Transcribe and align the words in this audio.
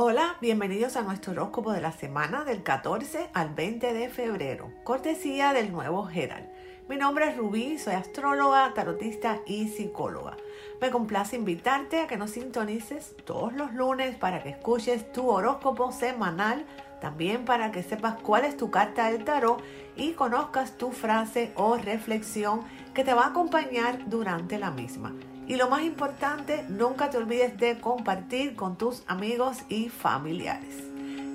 Hola, 0.00 0.36
bienvenidos 0.40 0.94
a 0.94 1.02
nuestro 1.02 1.32
horóscopo 1.32 1.72
de 1.72 1.80
la 1.80 1.90
semana 1.90 2.44
del 2.44 2.62
14 2.62 3.30
al 3.34 3.52
20 3.52 3.92
de 3.92 4.08
febrero, 4.08 4.70
cortesía 4.84 5.52
del 5.52 5.72
nuevo 5.72 6.08
Herald. 6.08 6.48
Mi 6.88 6.94
nombre 6.94 7.28
es 7.28 7.36
Rubí, 7.36 7.78
soy 7.78 7.94
astróloga, 7.94 8.72
tarotista 8.74 9.40
y 9.44 9.66
psicóloga. 9.66 10.36
Me 10.80 10.92
complace 10.92 11.34
invitarte 11.34 12.00
a 12.00 12.06
que 12.06 12.16
nos 12.16 12.30
sintonices 12.30 13.16
todos 13.24 13.52
los 13.54 13.74
lunes 13.74 14.14
para 14.14 14.40
que 14.40 14.50
escuches 14.50 15.10
tu 15.10 15.28
horóscopo 15.28 15.90
semanal, 15.90 16.64
también 17.00 17.44
para 17.44 17.72
que 17.72 17.82
sepas 17.82 18.20
cuál 18.22 18.44
es 18.44 18.56
tu 18.56 18.70
carta 18.70 19.10
del 19.10 19.24
tarot 19.24 19.60
y 19.96 20.12
conozcas 20.12 20.78
tu 20.78 20.92
frase 20.92 21.50
o 21.56 21.76
reflexión 21.76 22.60
que 22.94 23.02
te 23.02 23.14
va 23.14 23.24
a 23.24 23.30
acompañar 23.30 24.08
durante 24.08 24.60
la 24.60 24.70
misma. 24.70 25.12
Y 25.48 25.56
lo 25.56 25.70
más 25.70 25.82
importante, 25.82 26.62
nunca 26.68 27.08
te 27.08 27.16
olvides 27.16 27.56
de 27.56 27.80
compartir 27.80 28.54
con 28.54 28.76
tus 28.76 29.02
amigos 29.06 29.56
y 29.70 29.88
familiares. 29.88 30.76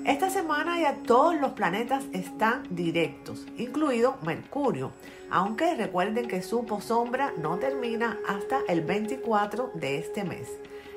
Esta 0.06 0.30
semana 0.30 0.80
ya 0.80 0.94
todos 1.04 1.34
los 1.40 1.52
planetas 1.52 2.04
están 2.12 2.62
directos, 2.70 3.44
incluido 3.58 4.16
Mercurio, 4.22 4.92
aunque 5.30 5.74
recuerden 5.74 6.28
que 6.28 6.42
su 6.42 6.64
sombra 6.80 7.32
no 7.38 7.58
termina 7.58 8.16
hasta 8.28 8.60
el 8.68 8.82
24 8.82 9.72
de 9.74 9.98
este 9.98 10.22
mes. 10.22 10.48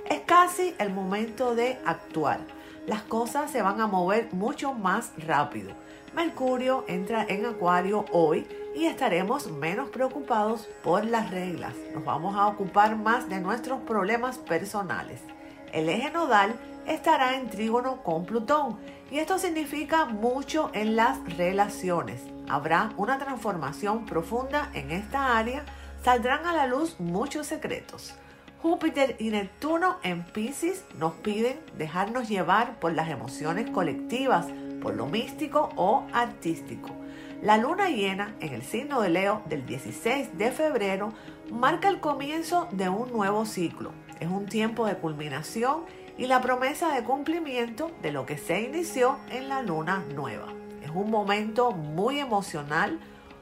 Es 0.08 0.20
casi 0.22 0.76
el 0.78 0.94
momento 0.94 1.56
de 1.56 1.80
actuar. 1.86 2.42
Las 2.86 3.02
cosas 3.02 3.50
se 3.50 3.64
van 3.64 3.82
a 3.82 3.88
mover 3.88 4.32
mucho 4.32 4.74
más 4.74 5.12
rápido. 5.18 5.72
Mercurio 6.14 6.86
entra 6.88 7.26
en 7.28 7.48
Acuario 7.48 8.06
hoy 8.12 8.46
y 8.78 8.86
estaremos 8.86 9.50
menos 9.50 9.90
preocupados 9.90 10.70
por 10.84 11.04
las 11.04 11.32
reglas. 11.32 11.74
Nos 11.96 12.06
vamos 12.06 12.36
a 12.36 12.46
ocupar 12.46 12.96
más 12.96 13.28
de 13.28 13.40
nuestros 13.40 13.82
problemas 13.82 14.38
personales. 14.38 15.20
El 15.74 15.90
eje 15.90 16.12
nodal 16.12 16.54
estará 16.86 17.36
en 17.38 17.50
trígono 17.50 18.04
con 18.04 18.26
Plutón 18.28 18.78
y 19.10 19.18
esto 19.18 19.40
significa 19.40 20.06
mucho 20.06 20.70
en 20.76 20.96
las 20.96 21.18
relaciones. 21.38 22.22
Habrá 22.48 22.92
una 22.98 23.18
transformación 23.18 24.06
profunda 24.06 24.70
en 24.76 24.92
esta 24.92 25.40
área, 25.40 25.64
saldrán 26.04 26.46
a 26.46 26.54
la 26.54 26.68
luz 26.68 27.00
muchos 27.00 27.48
secretos. 27.48 28.14
Júpiter 28.62 29.16
y 29.18 29.32
Neptuno 29.32 29.98
en 30.04 30.24
Pisces 30.24 30.86
nos 31.00 31.14
piden 31.14 31.60
dejarnos 31.80 32.30
llevar 32.30 32.80
por 32.80 32.94
las 32.94 33.10
emociones 33.10 33.72
colectivas, 33.72 34.46
por 34.84 34.94
lo 34.94 35.08
místico 35.08 35.70
o 35.76 36.06
artístico. 36.14 37.07
La 37.42 37.58
luna 37.58 37.90
llena 37.90 38.36
en 38.40 38.56
el 38.56 38.64
signo 38.64 39.00
de 39.00 39.10
Leo 39.10 39.44
del 39.46 39.64
16 39.68 40.40
de 40.40 40.52
febrero 40.52 41.14
marca 41.52 41.88
el 41.88 42.00
comienzo 42.00 42.68
de 42.72 42.90
un 42.90 43.12
nuevo 43.14 43.46
ciclo. 43.46 43.92
Es 44.20 44.28
un 44.28 44.48
tiempo 44.48 44.88
de 44.88 44.98
culminación 44.98 45.84
y 46.18 46.26
la 46.26 46.42
promesa 46.42 46.96
de 46.96 47.04
cumplimiento 47.04 47.92
de 48.02 48.12
lo 48.12 48.26
que 48.26 48.40
se 48.40 48.62
inició 48.62 49.20
en 49.30 49.50
la 49.50 49.62
luna 49.62 50.04
nueva. 50.16 50.48
Es 50.84 50.90
un 50.90 51.12
momento 51.12 51.74
muy 51.74 52.20
emocional, 52.20 53.00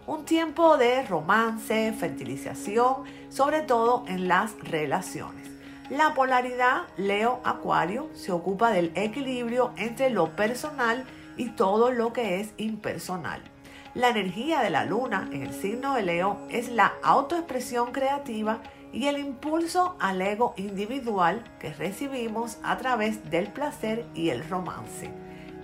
un 0.08 0.26
tiempo 0.26 0.76
de 0.76 1.04
romance, 1.04 1.94
fertilización, 1.94 3.04
sobre 3.30 3.62
todo 3.62 4.04
en 4.10 4.28
las 4.28 4.60
relaciones. 4.60 5.50
La 5.90 6.14
polaridad 6.14 6.82
Leo-Acuario 6.98 8.10
se 8.14 8.34
ocupa 8.34 8.72
del 8.72 8.92
equilibrio 8.96 9.72
entre 9.78 10.10
lo 10.10 10.36
personal 10.36 11.06
y 11.38 11.52
todo 11.52 11.92
lo 11.92 12.12
que 12.12 12.42
es 12.42 12.50
impersonal. 12.58 13.55
La 13.96 14.10
energía 14.10 14.60
de 14.60 14.70
la 14.70 14.84
luna 14.84 15.30
en 15.32 15.44
el 15.44 15.54
signo 15.54 15.94
de 15.94 16.04
Leo 16.04 16.38
es 16.50 16.70
la 16.70 16.96
autoexpresión 17.02 17.94
creativa 17.94 18.60
y 18.92 19.08
el 19.08 19.18
impulso 19.18 19.96
al 20.02 20.22
ego 20.22 20.54
individual 20.58 21.42
que 21.60 21.74
recibimos 21.74 22.58
a 22.62 22.78
través 22.78 23.32
del 23.32 23.48
placer 23.54 24.06
y 24.14 24.32
el 24.32 24.50
romance. 24.50 25.10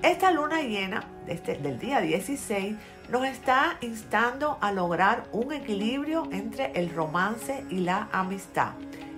Esta 0.01 0.31
luna 0.31 0.61
llena 0.61 1.03
este, 1.27 1.57
del 1.57 1.77
día 1.77 1.99
16 1.99 2.77
nos 3.09 3.25
está 3.25 3.77
instando 3.81 4.57
a 4.61 4.71
lograr 4.71 5.25
un 5.33 5.51
equilibrio 5.51 6.23
entre 6.31 6.71
el 6.79 6.89
romance 6.95 7.65
y 7.69 7.79
la 7.79 8.07
amistad 8.13 8.71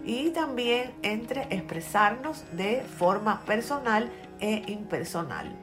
y 0.03 0.31
también 0.31 0.91
entre 1.03 1.43
expresarnos 1.51 2.45
de 2.53 2.81
forma 2.81 3.41
personal 3.41 4.11
e 4.39 4.63
impersonal. 4.65 5.55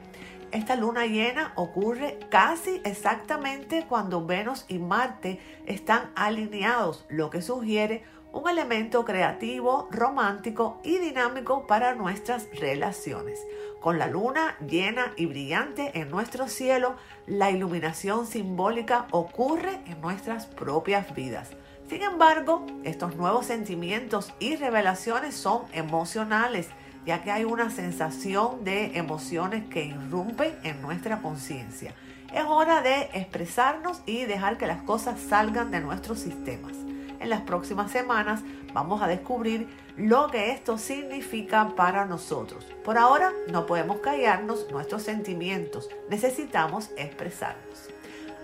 Esta 0.51 0.75
luna 0.75 1.05
llena 1.05 1.53
ocurre 1.55 2.19
casi 2.29 2.81
exactamente 2.83 3.85
cuando 3.87 4.25
Venus 4.25 4.65
y 4.67 4.79
Marte 4.79 5.39
están 5.65 6.11
alineados, 6.13 7.05
lo 7.07 7.29
que 7.29 7.41
sugiere 7.41 8.03
un 8.33 8.49
elemento 8.49 9.05
creativo, 9.05 9.87
romántico 9.91 10.79
y 10.83 10.97
dinámico 10.97 11.67
para 11.67 11.95
nuestras 11.95 12.47
relaciones. 12.59 13.39
Con 13.79 13.97
la 13.97 14.07
luna 14.07 14.57
llena 14.59 15.13
y 15.15 15.25
brillante 15.25 15.97
en 15.99 16.09
nuestro 16.11 16.49
cielo, 16.49 16.95
la 17.27 17.49
iluminación 17.49 18.27
simbólica 18.27 19.07
ocurre 19.11 19.79
en 19.85 20.01
nuestras 20.01 20.47
propias 20.47 21.15
vidas. 21.15 21.49
Sin 21.89 22.01
embargo, 22.03 22.65
estos 22.83 23.15
nuevos 23.15 23.45
sentimientos 23.45 24.33
y 24.39 24.55
revelaciones 24.57 25.35
son 25.35 25.63
emocionales 25.73 26.69
ya 27.05 27.21
que 27.23 27.31
hay 27.31 27.45
una 27.45 27.69
sensación 27.69 28.63
de 28.63 28.97
emociones 28.97 29.65
que 29.69 29.85
irrumpen 29.85 30.57
en 30.63 30.81
nuestra 30.81 31.21
conciencia. 31.21 31.93
Es 32.33 32.43
hora 32.45 32.81
de 32.81 33.09
expresarnos 33.13 34.01
y 34.05 34.25
dejar 34.25 34.57
que 34.57 34.67
las 34.67 34.81
cosas 34.83 35.19
salgan 35.19 35.71
de 35.71 35.81
nuestros 35.81 36.19
sistemas. 36.19 36.73
En 37.19 37.29
las 37.29 37.41
próximas 37.41 37.91
semanas 37.91 38.41
vamos 38.73 39.01
a 39.01 39.07
descubrir 39.07 39.67
lo 39.97 40.27
que 40.27 40.51
esto 40.51 40.77
significa 40.77 41.69
para 41.75 42.05
nosotros. 42.05 42.65
Por 42.83 42.97
ahora 42.97 43.31
no 43.49 43.65
podemos 43.65 43.99
callarnos 43.99 44.71
nuestros 44.71 45.03
sentimientos, 45.03 45.89
necesitamos 46.09 46.89
expresarnos. 46.97 47.89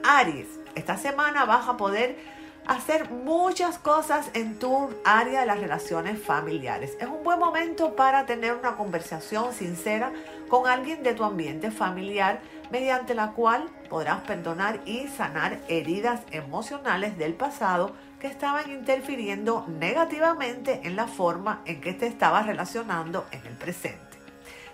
Aries, 0.04 0.48
esta 0.76 0.98
semana 0.98 1.46
vas 1.46 1.68
a 1.68 1.78
poder 1.78 2.37
hacer 2.68 3.10
muchas 3.10 3.78
cosas 3.78 4.30
en 4.34 4.60
tu 4.60 4.90
área 5.06 5.42
de 5.42 5.46
las 5.46 5.60
relaciones 5.60 6.22
familiares. 6.22 6.98
Es 7.00 7.08
un 7.08 7.24
buen 7.24 7.40
momento 7.40 7.96
para 7.96 8.26
tener 8.26 8.54
una 8.54 8.76
conversación 8.76 9.54
sincera 9.54 10.12
con 10.50 10.68
alguien 10.68 11.02
de 11.02 11.14
tu 11.14 11.24
ambiente 11.24 11.72
familiar 11.72 12.42
mediante 12.70 13.16
la 13.16 13.32
cual 13.32 13.70
podrás 13.90 14.22
perdonar 14.22 14.82
y 14.86 15.08
sanar 15.08 15.60
heridas 15.70 16.22
emocionales 16.32 17.18
del 17.18 17.34
pasado 17.34 17.94
que 18.20 18.28
estaban 18.28 18.70
interfiriendo 18.70 19.66
negativamente 19.68 20.82
en 20.84 20.96
la 20.96 21.08
forma 21.08 21.62
en 21.66 21.80
que 21.80 21.94
te 21.94 22.08
estabas 22.08 22.46
relacionando 22.46 23.26
en 23.32 23.46
el 23.46 23.54
presente. 23.54 24.18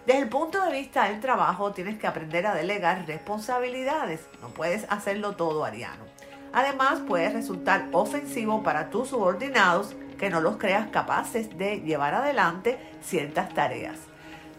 Desde 0.06 0.22
el 0.22 0.30
punto 0.30 0.62
de 0.66 0.72
vista 0.72 1.06
del 1.06 1.22
trabajo 1.22 1.72
tienes 1.72 1.98
que 2.00 2.08
aprender 2.08 2.48
a 2.48 2.56
delegar 2.56 3.06
responsabilidades. 3.06 4.22
No 4.42 4.50
puedes 4.50 4.86
hacerlo 4.90 5.36
todo, 5.36 5.64
Ariano. 5.64 6.12
Además, 6.53 7.00
puede 7.08 7.30
resultar 7.30 7.88
ofensivo 7.91 8.62
para 8.62 8.90
tus 8.90 9.09
subordinados 9.09 9.96
que 10.19 10.30
no 10.30 10.40
los 10.40 10.58
creas 10.58 10.88
capaces 10.90 11.58
de 11.58 11.81
llevar 11.81 12.14
adelante 12.14 12.80
ciertas 13.02 13.53
tareas. 13.53 13.97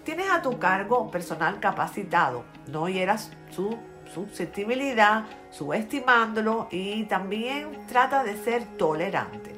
Tienes 0.02 0.28
a 0.28 0.42
tu 0.42 0.58
cargo 0.58 1.10
personal 1.10 1.60
capacitado, 1.60 2.44
no 2.66 2.88
hieras 2.88 3.30
su 3.50 3.78
susceptibilidad, 4.12 5.24
subestimándolo 5.50 6.68
y 6.70 7.04
también 7.04 7.86
trata 7.86 8.24
de 8.24 8.36
ser 8.36 8.64
tolerante. 8.76 9.54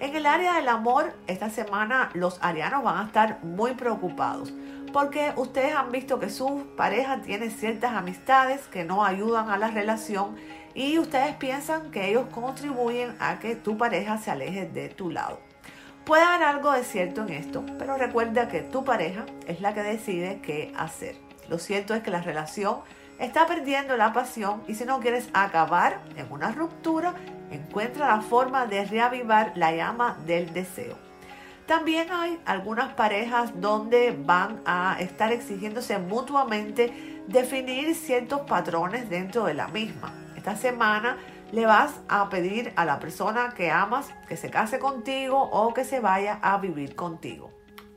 En 0.00 0.16
el 0.16 0.24
área 0.24 0.54
del 0.54 0.68
amor, 0.68 1.12
esta 1.26 1.50
semana 1.50 2.08
los 2.14 2.38
arianos 2.42 2.82
van 2.82 2.98
a 2.98 3.06
estar 3.06 3.44
muy 3.44 3.74
preocupados 3.74 4.54
porque 4.92 5.32
ustedes 5.36 5.74
han 5.74 5.92
visto 5.92 6.18
que 6.18 6.30
su 6.30 6.66
pareja 6.76 7.20
tiene 7.20 7.50
ciertas 7.50 7.92
amistades 7.92 8.66
que 8.68 8.84
no 8.84 9.04
ayudan 9.04 9.50
a 9.50 9.58
la 9.58 9.68
relación 9.68 10.36
y 10.74 10.98
ustedes 10.98 11.34
piensan 11.36 11.90
que 11.90 12.10
ellos 12.10 12.26
contribuyen 12.32 13.14
a 13.18 13.38
que 13.38 13.56
tu 13.56 13.76
pareja 13.76 14.18
se 14.18 14.30
aleje 14.30 14.66
de 14.66 14.88
tu 14.88 15.10
lado. 15.10 15.40
Puede 16.04 16.22
haber 16.22 16.42
algo 16.44 16.72
de 16.72 16.84
cierto 16.84 17.22
en 17.22 17.30
esto, 17.30 17.64
pero 17.78 17.96
recuerda 17.96 18.48
que 18.48 18.60
tu 18.62 18.84
pareja 18.84 19.26
es 19.46 19.60
la 19.60 19.74
que 19.74 19.82
decide 19.82 20.40
qué 20.42 20.72
hacer. 20.76 21.16
Lo 21.48 21.58
cierto 21.58 21.94
es 21.94 22.02
que 22.02 22.10
la 22.10 22.22
relación 22.22 22.78
está 23.18 23.46
perdiendo 23.46 23.96
la 23.96 24.12
pasión 24.12 24.62
y 24.66 24.74
si 24.74 24.84
no 24.84 25.00
quieres 25.00 25.28
acabar 25.34 26.00
en 26.16 26.30
una 26.32 26.52
ruptura, 26.52 27.14
encuentra 27.50 28.08
la 28.08 28.22
forma 28.22 28.66
de 28.66 28.84
reavivar 28.84 29.52
la 29.56 29.72
llama 29.72 30.18
del 30.26 30.52
deseo. 30.52 30.96
También 31.66 32.10
hay 32.10 32.40
algunas 32.46 32.94
parejas 32.94 33.52
donde 33.60 34.16
van 34.24 34.60
a 34.64 34.96
estar 34.98 35.30
exigiéndose 35.32 35.98
mutuamente 35.98 37.22
definir 37.28 37.94
ciertos 37.94 38.40
patrones 38.40 39.08
dentro 39.08 39.44
de 39.44 39.54
la 39.54 39.68
misma. 39.68 40.12
Esta 40.40 40.56
semana 40.56 41.18
le 41.52 41.66
vas 41.66 42.00
a 42.08 42.30
pedir 42.30 42.72
a 42.76 42.86
la 42.86 42.98
persona 42.98 43.52
que 43.54 43.70
amas 43.70 44.08
que 44.26 44.38
se 44.38 44.48
case 44.48 44.78
contigo 44.78 45.38
o 45.38 45.74
que 45.74 45.84
se 45.84 46.00
vaya 46.00 46.38
a 46.40 46.56
vivir 46.56 46.96
contigo. 46.96 47.50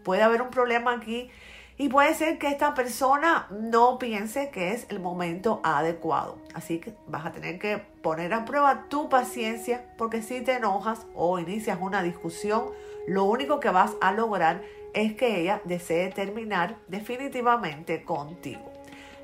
Puede 0.04 0.24
haber 0.24 0.42
un 0.42 0.50
problema 0.50 0.92
aquí 0.92 1.32
y 1.78 1.88
puede 1.88 2.14
ser 2.14 2.40
que 2.40 2.50
esta 2.50 2.74
persona 2.74 3.48
no 3.50 3.98
piense 3.98 4.50
que 4.50 4.74
es 4.74 4.88
el 4.90 5.00
momento 5.00 5.62
adecuado. 5.64 6.38
Así 6.54 6.80
que 6.80 6.94
vas 7.08 7.26
a 7.26 7.32
tener 7.32 7.60
que 7.60 7.78
poner 7.78 8.34
a 8.34 8.44
prueba 8.44 8.88
tu 8.90 9.08
paciencia 9.08 9.86
porque 9.98 10.22
si 10.22 10.42
te 10.42 10.58
enojas 10.58 11.08
o 11.16 11.40
inicias 11.40 11.78
una 11.80 12.04
discusión, 12.04 12.72
lo 13.08 13.24
único 13.24 13.62
que 13.62 13.70
vas 13.70 13.94
a 14.02 14.12
lograr 14.12 14.62
es 14.94 15.14
que 15.14 15.40
ella 15.40 15.62
desee 15.64 16.10
terminar 16.10 16.76
definitivamente 16.90 18.04
contigo. 18.04 18.73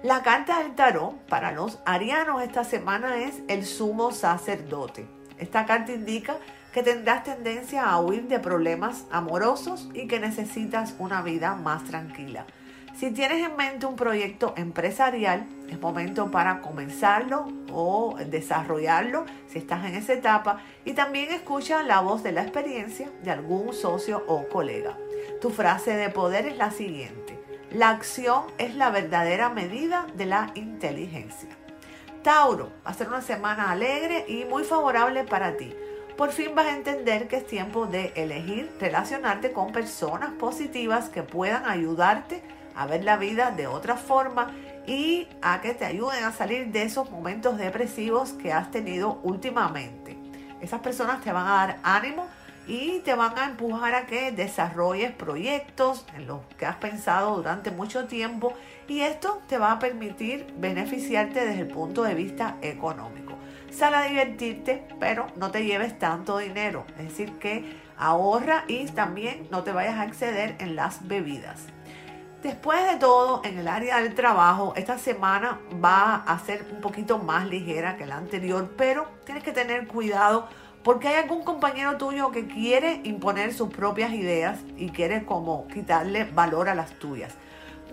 La 0.02 0.24
carta 0.24 0.64
del 0.64 0.76
tarot 0.76 1.14
para 1.28 1.52
los 1.52 1.80
arianos 1.86 2.42
esta 2.42 2.64
semana 2.64 3.18
es 3.18 3.42
el 3.50 3.66
sumo 3.66 4.14
sacerdote. 4.14 5.06
Esta 5.38 5.66
carta 5.66 5.92
indica 5.92 6.38
que 6.72 6.84
tendrás 6.84 7.26
tendencia 7.26 7.84
a 7.84 8.00
huir 8.00 8.30
de 8.30 8.40
problemas 8.40 9.04
amorosos 9.12 9.90
y 9.94 10.08
que 10.08 10.22
necesitas 10.22 10.96
una 11.00 11.22
vida 11.22 11.56
más 11.56 11.84
tranquila. 11.84 12.46
Si 12.96 13.12
tienes 13.12 13.46
en 13.46 13.58
mente 13.58 13.88
un 13.88 13.98
proyecto 13.98 14.54
empresarial, 14.56 15.46
es 15.70 15.82
momento 15.82 16.32
para 16.32 16.62
comenzarlo 16.62 17.50
o 17.74 18.16
desarrollarlo 18.26 19.26
si 19.48 19.58
estás 19.58 19.86
en 19.86 19.96
esa 19.96 20.14
etapa 20.14 20.62
y 20.86 20.94
también 20.94 21.30
escucha 21.34 21.84
la 21.84 22.00
voz 22.00 22.24
de 22.24 22.32
la 22.32 22.44
experiencia 22.44 23.10
de 23.22 23.32
algún 23.32 23.74
socio 23.74 24.24
o 24.28 24.48
colega. 24.48 24.98
Tu 25.42 25.50
frase 25.50 25.98
de 25.98 26.10
poder 26.10 26.46
es 26.46 26.56
la 26.56 26.72
siguiente. 26.72 27.39
La 27.72 27.90
acción 27.90 28.44
es 28.58 28.76
la 28.76 28.90
verdadera 28.90 29.50
medida 29.50 30.08
de 30.16 30.26
la 30.26 30.52
inteligencia. 30.56 31.50
Tauro, 32.24 32.72
va 32.86 32.92
a 32.92 32.94
ser 32.94 33.08
una 33.08 33.22
semana 33.22 33.72
alegre 33.72 34.26
y 34.28 34.46
muy 34.46 34.64
favorable 34.64 35.24
para 35.24 35.56
ti 35.56 35.74
por 36.20 36.34
fin 36.34 36.54
vas 36.54 36.66
a 36.66 36.76
entender 36.76 37.30
que 37.30 37.38
es 37.38 37.48
tiempo 37.48 37.86
de 37.86 38.12
elegir 38.14 38.70
relacionarte 38.78 39.54
con 39.54 39.72
personas 39.72 40.32
positivas 40.32 41.08
que 41.08 41.24
puedan 41.24 41.66
ayudarte 41.66 42.44
a 42.76 42.86
ver 42.88 43.06
la 43.06 43.16
vida 43.16 43.52
de 43.52 43.68
otra 43.68 43.96
forma 43.96 44.52
y 44.86 45.30
a 45.42 45.62
que 45.62 45.74
te 45.74 45.86
ayuden 45.86 46.26
a 46.26 46.34
salir 46.34 46.74
de 46.74 46.82
esos 46.82 47.10
momentos 47.10 47.58
depresivos 47.58 48.34
que 48.34 48.52
has 48.52 48.70
tenido 48.70 49.22
últimamente. 49.24 50.18
Esas 50.60 50.82
personas 50.82 51.22
te 51.22 51.32
van 51.32 51.48
a 51.48 51.52
dar 51.52 51.80
ánimo 51.84 52.28
y 52.70 53.00
te 53.00 53.16
van 53.16 53.38
a 53.38 53.46
empujar 53.46 53.96
a 53.96 54.06
que 54.06 54.32
desarrolles 54.32 55.12
proyectos 55.12 56.06
en 56.16 56.28
los 56.28 56.42
que 56.56 56.68
has 56.68 56.76
pensado 56.76 57.36
durante 57.36 57.72
mucho 57.72 58.06
tiempo 58.06 58.54
y 58.88 59.02
esto 59.02 59.42
te 59.48 59.58
va 59.58 59.72
a 59.72 59.80
permitir 59.80 60.54
beneficiarte 60.56 61.46
desde 61.46 61.62
el 61.62 61.68
punto 61.68 62.04
de 62.04 62.14
vista 62.14 62.58
económico. 62.62 63.34
Sal 63.72 63.96
a 63.96 64.04
divertirte, 64.04 64.88
pero 65.00 65.28
no 65.36 65.50
te 65.50 65.66
lleves 65.66 65.98
tanto 65.98 66.38
dinero. 66.38 66.86
Es 67.00 67.06
decir, 67.10 67.34
que 67.40 67.76
ahorra 67.98 68.66
y 68.68 68.86
también 68.86 69.48
no 69.50 69.64
te 69.64 69.72
vayas 69.72 69.98
a 69.98 70.06
exceder 70.06 70.56
en 70.60 70.76
las 70.76 71.08
bebidas. 71.08 71.66
Después 72.44 72.90
de 72.90 72.98
todo, 72.98 73.42
en 73.44 73.58
el 73.58 73.68
área 73.68 74.00
del 74.00 74.16
trabajo, 74.16 74.74
esta 74.78 74.98
semana 74.98 75.60
va 75.84 76.16
a 76.16 76.40
ser 76.40 76.66
un 76.72 76.82
poquito 76.82 77.18
más 77.18 77.48
ligera 77.48 77.98
que 77.98 78.06
la 78.06 78.16
anterior, 78.16 78.74
pero 78.78 79.08
tienes 79.26 79.44
que 79.44 79.52
tener 79.52 79.88
cuidado 79.88 80.48
porque 80.84 81.10
hay 81.10 81.16
algún 81.16 81.44
compañero 81.44 81.98
tuyo 81.98 82.32
que 82.32 82.48
quiere 82.48 83.02
imponer 83.04 83.54
sus 83.54 83.70
propias 83.70 84.14
ideas 84.14 84.60
y 84.78 84.90
quiere 84.90 85.26
como 85.26 85.68
quitarle 85.68 86.24
valor 86.24 86.70
a 86.70 86.76
las 86.76 86.92
tuyas. 87.00 87.34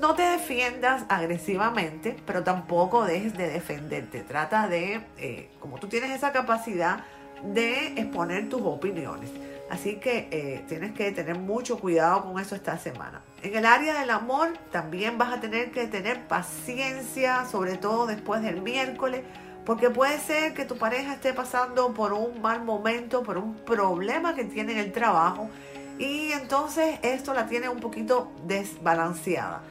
No 0.01 0.15
te 0.15 0.23
defiendas 0.23 1.05
agresivamente, 1.09 2.17
pero 2.27 2.45
tampoco 2.45 3.05
dejes 3.05 3.37
de 3.37 3.49
defenderte. 3.49 4.21
Trata 4.21 4.69
de, 4.69 5.01
eh, 5.17 5.49
como 5.59 5.79
tú 5.79 5.89
tienes 5.89 6.11
esa 6.11 6.33
capacidad, 6.33 7.05
de 7.43 7.89
exponer 7.99 8.49
tus 8.49 8.63
opiniones. 8.63 9.31
Así 9.71 9.97
que 9.97 10.29
eh, 10.31 10.65
tienes 10.69 10.93
que 10.93 11.11
tener 11.13 11.39
mucho 11.39 11.79
cuidado 11.79 12.23
con 12.23 12.41
eso 12.41 12.55
esta 12.55 12.79
semana. 12.79 13.23
En 13.43 13.57
el 13.57 13.67
área 13.67 13.99
del 13.99 14.11
amor 14.11 14.53
también 14.71 15.19
vas 15.19 15.33
a 15.33 15.41
tener 15.41 15.71
que 15.73 15.87
tener 15.87 16.27
paciencia, 16.29 17.47
sobre 17.47 17.77
todo 17.77 18.07
después 18.07 18.43
del 18.43 18.61
miércoles, 18.61 19.23
porque 19.67 19.91
puede 19.91 20.19
ser 20.21 20.55
que 20.55 20.65
tu 20.65 20.79
pareja 20.79 21.15
esté 21.15 21.35
pasando 21.35 21.93
por 21.93 22.13
un 22.13 22.41
mal 22.41 22.65
momento, 22.65 23.25
por 23.25 23.37
un 23.37 23.57
problema 23.57 24.35
que 24.35 24.45
tiene 24.45 24.73
en 24.73 24.79
el 24.79 24.93
trabajo 24.93 25.51
y 25.99 26.31
entonces 26.33 26.99
esto 27.03 27.35
la 27.35 27.47
tiene 27.47 27.69
un 27.69 27.81
poquito 27.81 28.31
desbalanceada. 28.47 29.63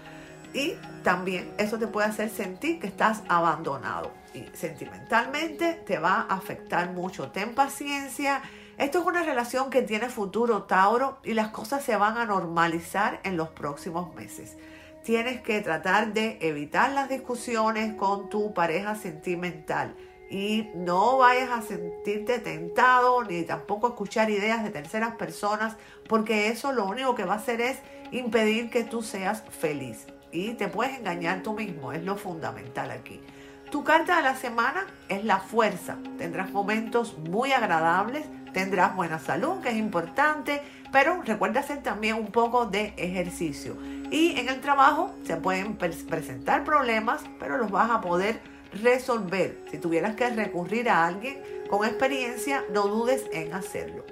Y 0.53 0.73
también 1.03 1.53
eso 1.57 1.77
te 1.77 1.87
puede 1.87 2.07
hacer 2.07 2.29
sentir 2.29 2.79
que 2.79 2.87
estás 2.87 3.21
abandonado. 3.27 4.11
Y 4.33 4.45
sentimentalmente 4.53 5.73
te 5.85 5.97
va 5.97 6.25
a 6.29 6.35
afectar 6.35 6.91
mucho. 6.91 7.31
Ten 7.31 7.53
paciencia. 7.53 8.41
Esto 8.77 8.99
es 8.99 9.05
una 9.05 9.23
relación 9.23 9.69
que 9.69 9.81
tiene 9.81 10.09
futuro, 10.09 10.63
Tauro, 10.63 11.19
y 11.23 11.33
las 11.33 11.49
cosas 11.49 11.83
se 11.83 11.95
van 11.95 12.17
a 12.17 12.25
normalizar 12.25 13.19
en 13.23 13.37
los 13.37 13.49
próximos 13.49 14.13
meses. 14.15 14.57
Tienes 15.05 15.39
que 15.41 15.61
tratar 15.61 16.13
de 16.13 16.39
evitar 16.41 16.91
las 16.91 17.09
discusiones 17.09 17.93
con 17.93 18.27
tu 18.27 18.55
pareja 18.55 18.95
sentimental 18.95 19.95
y 20.31 20.71
no 20.73 21.19
vayas 21.19 21.51
a 21.51 21.61
sentirte 21.61 22.39
tentado 22.39 23.23
ni 23.23 23.43
tampoco 23.43 23.89
escuchar 23.89 24.31
ideas 24.31 24.63
de 24.63 24.71
terceras 24.71 25.13
personas 25.13 25.77
porque 26.09 26.47
eso 26.47 26.73
lo 26.73 26.87
único 26.87 27.13
que 27.13 27.23
va 27.23 27.33
a 27.33 27.37
hacer 27.37 27.61
es 27.61 27.77
impedir 28.11 28.71
que 28.71 28.83
tú 28.83 29.03
seas 29.03 29.43
feliz 29.51 30.07
y 30.31 30.55
te 30.55 30.69
puedes 30.69 30.97
engañar 30.97 31.43
tú 31.43 31.53
mismo, 31.53 31.91
es 31.91 32.03
lo 32.03 32.17
fundamental 32.17 32.89
aquí. 32.89 33.21
Tu 33.69 33.83
carta 33.83 34.17
de 34.17 34.23
la 34.23 34.35
semana 34.35 34.87
es 35.07 35.23
la 35.23 35.37
fuerza. 35.39 35.97
Tendrás 36.17 36.51
momentos 36.51 37.15
muy 37.19 37.51
agradables, 37.51 38.25
tendrás 38.53 38.95
buena 38.95 39.19
salud, 39.19 39.61
que 39.61 39.69
es 39.69 39.75
importante, 39.75 40.61
pero 40.91 41.21
recuerda 41.21 41.59
hacer 41.59 41.83
también 41.83 42.15
un 42.15 42.27
poco 42.27 42.65
de 42.65 42.95
ejercicio. 42.97 43.77
Y 44.11 44.39
en 44.39 44.49
el 44.49 44.61
trabajo 44.61 45.13
se 45.25 45.37
pueden 45.37 45.77
presentar 45.77 46.63
problemas, 46.63 47.23
pero 47.39 47.57
los 47.57 47.71
vas 47.71 47.89
a 47.89 48.01
poder 48.01 48.39
resolver. 48.81 49.57
Si 49.71 49.77
tuvieras 49.77 50.15
que 50.15 50.29
recurrir 50.29 50.89
a 50.89 51.05
alguien 51.05 51.41
con 51.69 51.85
experiencia, 51.85 52.63
no 52.71 52.87
dudes 52.87 53.25
en 53.31 53.53
hacerlo. 53.53 54.05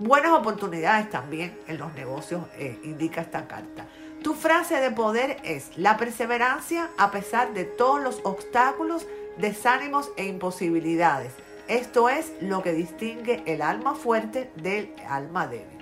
Buenas 0.00 0.32
oportunidades 0.32 1.10
también 1.10 1.58
en 1.66 1.78
los 1.78 1.92
negocios, 1.94 2.42
eh, 2.56 2.78
indica 2.84 3.20
esta 3.20 3.48
carta. 3.48 3.86
Tu 4.22 4.34
frase 4.34 4.80
de 4.80 4.90
poder 4.90 5.38
es 5.44 5.76
la 5.76 5.96
perseverancia 5.96 6.90
a 6.98 7.10
pesar 7.10 7.52
de 7.52 7.64
todos 7.64 8.00
los 8.00 8.20
obstáculos, 8.24 9.06
desánimos 9.38 10.10
e 10.16 10.26
imposibilidades. 10.26 11.32
Esto 11.68 12.08
es 12.08 12.32
lo 12.40 12.62
que 12.62 12.72
distingue 12.72 13.42
el 13.46 13.60
alma 13.60 13.94
fuerte 13.94 14.50
del 14.56 14.94
alma 15.08 15.46
débil. 15.46 15.77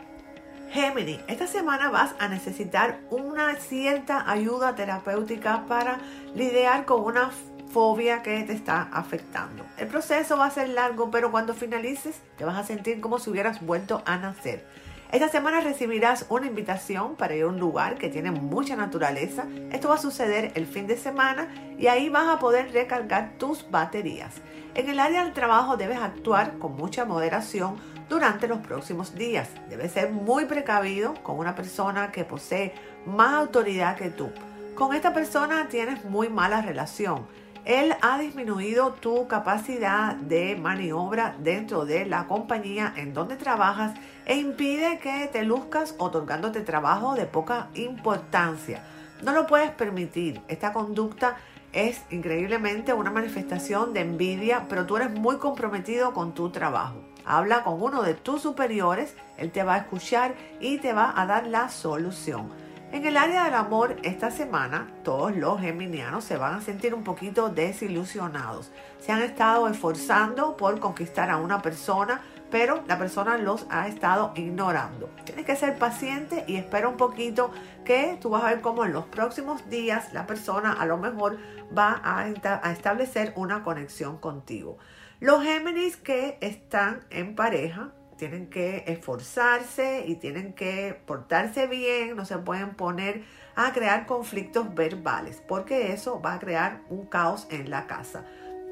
Gemini, 0.73 1.21
esta 1.29 1.47
semana 1.47 1.91
vas 1.91 2.15
a 2.19 2.29
necesitar 2.29 2.99
una 3.11 3.55
cierta 3.57 4.31
ayuda 4.31 4.75
terapéutica 4.75 5.65
para 5.67 5.99
lidiar 6.35 6.85
con 6.85 7.03
una 7.03 7.31
fobia 7.73 8.23
que 8.23 8.43
te 8.43 8.53
está 8.53 8.89
afectando. 8.93 9.65
El 9.79 9.87
proceso 9.87 10.37
va 10.37 10.47
a 10.47 10.51
ser 10.51 10.69
largo, 10.71 11.11
pero 11.11 11.31
cuando 11.31 11.55
finalices 11.55 12.21
te 12.37 12.45
vas 12.45 12.57
a 12.57 12.65
sentir 12.65 13.01
como 13.01 13.19
si 13.19 13.31
hubieras 13.31 13.65
vuelto 13.65 14.03
a 14.07 14.17
nacer. 14.17 14.67
Esta 15.13 15.29
semana 15.29 15.61
recibirás 15.61 16.27
una 16.31 16.47
invitación 16.47 17.15
para 17.15 17.37
ir 17.37 17.45
a 17.45 17.47
un 17.47 17.61
lugar 17.61 17.97
que 17.97 18.09
tiene 18.09 18.33
mucha 18.33 18.75
naturaleza. 18.75 19.45
Esto 19.71 19.89
va 19.89 19.95
a 19.95 19.99
suceder 19.99 20.51
el 20.57 20.67
fin 20.67 20.89
de 20.89 20.97
semana 20.97 21.49
y 21.79 21.87
ahí 21.87 22.09
vas 22.09 22.29
a 22.29 22.41
poder 22.41 22.73
recargar 22.73 23.35
tus 23.39 23.71
baterías. 23.71 24.35
En 24.75 24.91
el 24.91 24.99
área 24.99 25.23
del 25.23 25.33
trabajo 25.33 25.77
debes 25.77 25.99
actuar 25.99 26.59
con 26.59 26.77
mucha 26.77 27.05
moderación 27.05 27.77
durante 28.09 28.49
los 28.49 28.59
próximos 28.59 29.15
días. 29.15 29.49
Debes 29.69 29.93
ser 29.93 30.13
muy 30.13 30.45
precavido 30.47 31.15
con 31.23 31.39
una 31.39 31.55
persona 31.55 32.13
que 32.13 32.25
posee 32.25 32.75
más 33.07 33.35
autoridad 33.35 33.97
que 33.97 34.11
tú. 34.11 34.31
Con 34.75 34.95
esta 34.95 35.13
persona 35.15 35.69
tienes 35.69 36.05
muy 36.05 36.29
mala 36.29 36.63
relación 36.63 37.27
él 37.67 37.97
ha 38.01 38.17
disminuido 38.19 38.93
tu 38.93 39.27
capacidad 39.27 40.15
de 40.15 40.55
maniobra 40.55 41.35
dentro 41.41 41.85
de 41.85 42.07
la 42.07 42.29
compañía 42.29 42.95
en 42.97 43.13
donde 43.13 43.35
trabajas 43.35 43.93
e 44.25 44.37
impide 44.37 45.01
que 45.01 45.29
te 45.33 45.43
luzcas 45.43 45.97
otorgándote 45.99 46.61
trabajo 46.61 47.17
de 47.17 47.27
poca 47.27 47.71
importancia. 47.75 48.85
No 49.25 49.33
lo 49.33 49.49
puedes 49.49 49.73
permitir. 49.73 50.41
Esta 50.47 50.73
conducta 50.73 51.39
es 51.73 52.03
increíblemente 52.11 52.93
una 52.93 53.11
manifestación 53.11 53.93
de 53.93 54.03
envidia, 54.03 54.67
pero 54.69 54.87
tú 54.87 54.97
eres 54.97 55.11
muy 55.11 55.39
comprometido 55.39 56.15
con 56.15 56.35
tu 56.35 56.51
trabajo. 56.51 57.06
Habla 57.27 57.65
con 57.65 57.83
uno 57.83 58.03
de 58.03 58.15
tus 58.15 58.43
superiores, 58.43 59.17
él 59.37 59.51
te 59.51 59.65
va 59.65 59.75
a 59.75 59.79
escuchar 59.79 60.35
y 60.61 60.79
te 60.79 60.93
va 60.93 61.13
a 61.21 61.27
dar 61.27 61.47
la 61.49 61.69
solución. 61.69 62.51
En 62.93 63.05
el 63.05 63.17
área 63.17 63.45
del 63.45 63.55
amor, 63.55 63.97
esta 64.05 64.31
semana 64.31 64.87
todos 65.03 65.35
los 65.35 65.61
geminianos 65.61 66.23
se 66.23 66.37
van 66.37 66.55
a 66.55 66.61
sentir 66.61 66.95
un 66.95 67.03
poquito 67.03 67.49
desilusionados. 67.49 68.71
Se 69.01 69.11
han 69.11 69.23
estado 69.23 69.67
esforzando 69.67 70.57
por 70.57 70.79
conquistar 70.79 71.29
a 71.29 71.39
una 71.39 71.61
persona, 71.63 72.23
pero 72.49 72.85
la 72.87 72.97
persona 72.97 73.39
los 73.39 73.67
ha 73.71 73.89
estado 73.89 74.33
ignorando. 74.37 75.11
Tienes 75.25 75.45
que 75.45 75.57
ser 75.57 75.77
paciente 75.77 76.45
y 76.47 76.57
espera 76.57 76.89
un 76.89 76.97
poquito 76.97 77.51
que 77.85 78.17
tú 78.21 78.31
vas 78.31 78.45
a 78.45 78.51
ver 78.51 78.61
cómo 78.61 78.85
en 78.85 78.93
los 78.93 79.07
próximos 79.07 79.69
días 79.69 80.13
la 80.13 80.29
persona 80.29 80.73
a 80.73 80.87
lo 80.87 80.97
mejor 80.97 81.39
va 81.77 82.01
a, 82.05 82.21
a 82.21 82.71
establecer 82.71 83.33
una 83.35 83.65
conexión 83.65 84.17
contigo. 84.19 84.79
Los 85.19 85.43
Géminis 85.43 85.97
que 85.97 86.37
están 86.43 87.01
en 87.09 87.35
pareja 87.35 87.91
tienen 88.19 88.51
que 88.51 88.85
esforzarse 88.87 90.05
y 90.07 90.17
tienen 90.17 90.53
que 90.53 91.01
portarse 91.07 91.67
bien, 91.67 92.17
no 92.17 92.27
se 92.27 92.37
pueden 92.37 92.75
poner 92.75 93.25
a 93.55 93.73
crear 93.73 94.05
conflictos 94.05 94.75
verbales, 94.75 95.43
porque 95.49 95.95
eso 95.95 96.21
va 96.21 96.35
a 96.35 96.39
crear 96.39 96.83
un 96.91 97.07
caos 97.07 97.47
en 97.51 97.71
la 97.71 97.87
casa. 97.87 98.27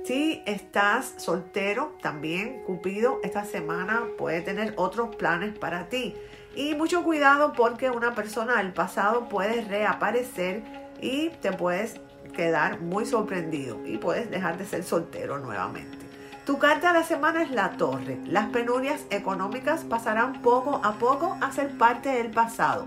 Si 0.05 0.43
estás 0.45 1.15
soltero, 1.17 1.97
también 2.03 2.63
Cupido 2.67 3.21
esta 3.23 3.47
semana 3.47 4.03
puede 4.19 4.43
tener 4.43 4.75
otros 4.77 5.17
planes 5.17 5.59
para 5.59 5.89
ti. 5.89 6.15
Y 6.55 6.75
mucho 6.75 7.03
cuidado 7.05 7.55
porque 7.55 7.89
una 7.89 8.15
persona 8.15 8.59
del 8.59 8.75
pasado 8.75 9.31
puede 9.31 9.63
reaparecer 9.63 10.63
y 11.01 11.31
te 11.41 11.53
puedes 11.53 12.03
quedar 12.37 12.83
muy 12.83 13.07
sorprendido 13.07 13.81
y 13.87 13.97
puedes 13.97 14.31
dejar 14.31 14.59
de 14.59 14.67
ser 14.67 14.85
soltero 14.85 15.39
nuevamente. 15.39 16.04
Tu 16.45 16.59
carta 16.59 16.93
de 16.93 16.99
la 16.99 17.05
semana 17.07 17.43
es 17.43 17.51
la 17.51 17.71
torre. 17.71 18.19
Las 18.27 18.51
penurias 18.51 19.07
económicas 19.09 19.83
pasarán 19.83 20.43
poco 20.43 20.79
a 20.85 20.93
poco 20.99 21.39
a 21.41 21.51
ser 21.53 21.71
parte 21.79 22.11
del 22.11 22.31
pasado. 22.31 22.87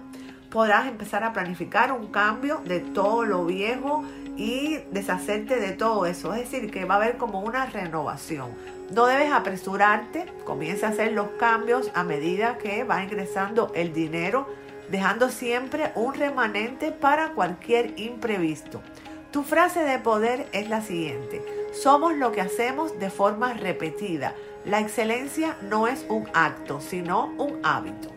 Podrás 0.52 0.88
empezar 0.88 1.24
a 1.24 1.34
planificar 1.34 1.92
un 1.92 2.08
cambio 2.08 2.62
de 2.66 2.82
todo 2.82 3.26
lo 3.26 3.46
viejo 3.46 4.04
y 4.38 4.78
deshacerte 4.92 5.60
de 5.60 5.72
todo 5.72 6.06
eso. 6.06 6.36
Es 6.36 6.52
decir, 6.52 6.70
que 6.70 6.86
va 6.86 6.96
a 6.96 6.98
haber 6.98 7.18
como 7.18 7.42
una 7.42 7.66
renovación. 7.66 8.52
No 8.94 9.08
debes 9.08 9.32
apresurarte, 9.32 10.32
comienza 10.46 10.88
a 10.88 10.92
hacer 10.92 11.14
los 11.14 11.30
cambios 11.40 11.90
a 11.96 12.04
medida 12.04 12.60
que 12.60 12.84
va 12.84 13.04
ingresando 13.04 13.72
el 13.74 13.92
dinero, 13.92 14.48
dejando 14.92 15.30
siempre 15.30 15.92
un 15.96 16.14
remanente 16.14 16.92
para 16.92 17.32
cualquier 17.32 18.00
imprevisto. 18.00 18.84
Tu 19.32 19.42
frase 19.42 19.80
de 19.80 19.98
poder 19.98 20.48
es 20.52 20.70
la 20.70 20.82
siguiente. 20.82 21.57
Somos 21.74 22.16
lo 22.16 22.32
que 22.32 22.42
hacemos 22.42 22.98
de 23.00 23.10
forma 23.10 23.54
repetida. 23.54 24.34
La 24.66 24.80
excelencia 24.80 25.58
no 25.62 25.88
es 25.88 26.06
un 26.10 26.28
acto, 26.34 26.82
sino 26.82 27.34
un 27.38 27.60
hábito. 27.64 28.10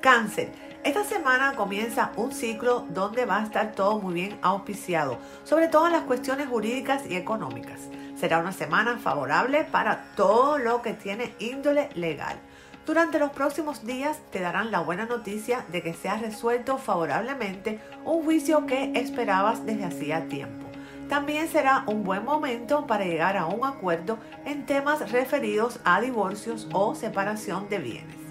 Cáncer. 0.00 0.52
Esta 0.84 1.04
semana 1.04 1.54
comienza 1.54 2.10
un 2.16 2.32
ciclo 2.32 2.86
donde 2.90 3.24
va 3.24 3.38
a 3.38 3.44
estar 3.44 3.72
todo 3.72 4.00
muy 4.00 4.14
bien 4.14 4.38
auspiciado, 4.42 5.18
sobre 5.44 5.68
todo 5.68 5.86
en 5.86 5.92
las 5.92 6.02
cuestiones 6.02 6.48
jurídicas 6.48 7.06
y 7.08 7.14
económicas. 7.14 7.80
Será 8.16 8.38
una 8.38 8.52
semana 8.52 8.98
favorable 8.98 9.64
para 9.64 10.04
todo 10.16 10.58
lo 10.58 10.82
que 10.82 10.92
tiene 10.92 11.34
índole 11.38 11.88
legal. 11.94 12.36
Durante 12.84 13.20
los 13.20 13.30
próximos 13.30 13.86
días 13.86 14.18
te 14.32 14.40
darán 14.40 14.72
la 14.72 14.80
buena 14.80 15.06
noticia 15.06 15.64
de 15.70 15.82
que 15.82 15.94
se 15.94 16.08
ha 16.08 16.16
resuelto 16.16 16.78
favorablemente 16.78 17.78
un 18.04 18.24
juicio 18.24 18.66
que 18.66 18.90
esperabas 18.96 19.64
desde 19.64 19.84
hacía 19.84 20.26
tiempo. 20.26 20.71
También 21.08 21.48
será 21.48 21.84
un 21.86 22.04
buen 22.04 22.24
momento 22.24 22.86
para 22.86 23.04
llegar 23.04 23.36
a 23.36 23.46
un 23.46 23.64
acuerdo 23.64 24.18
en 24.44 24.66
temas 24.66 25.12
referidos 25.12 25.80
a 25.84 26.00
divorcios 26.00 26.68
o 26.72 26.94
separación 26.94 27.68
de 27.68 27.78
bienes. 27.78 28.22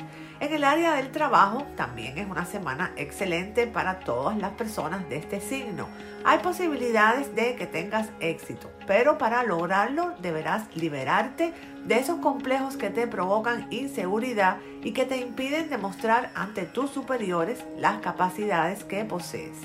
En 0.42 0.52
el 0.54 0.64
área 0.64 0.94
del 0.94 1.12
trabajo 1.12 1.68
también 1.78 2.18
es 2.18 2.28
una 2.28 2.46
semana 2.46 2.94
excelente 2.96 3.68
para 3.68 4.00
todas 4.00 4.36
las 4.40 4.50
personas 4.54 5.08
de 5.08 5.18
este 5.18 5.40
signo. 5.40 5.88
Hay 6.24 6.40
posibilidades 6.40 7.36
de 7.36 7.56
que 7.56 7.68
tengas 7.68 8.10
éxito, 8.20 8.72
pero 8.88 9.20
para 9.20 9.44
lograrlo 9.44 10.16
deberás 10.20 10.76
liberarte 10.76 11.54
de 11.86 12.00
esos 12.00 12.18
complejos 12.22 12.76
que 12.76 12.90
te 12.90 13.06
provocan 13.06 13.68
inseguridad 13.70 14.58
y 14.82 14.94
que 14.94 15.06
te 15.06 15.18
impiden 15.18 15.70
demostrar 15.70 16.32
ante 16.34 16.64
tus 16.64 16.90
superiores 16.90 17.64
las 17.78 18.00
capacidades 18.00 18.84
que 18.84 19.06
posees. 19.06 19.60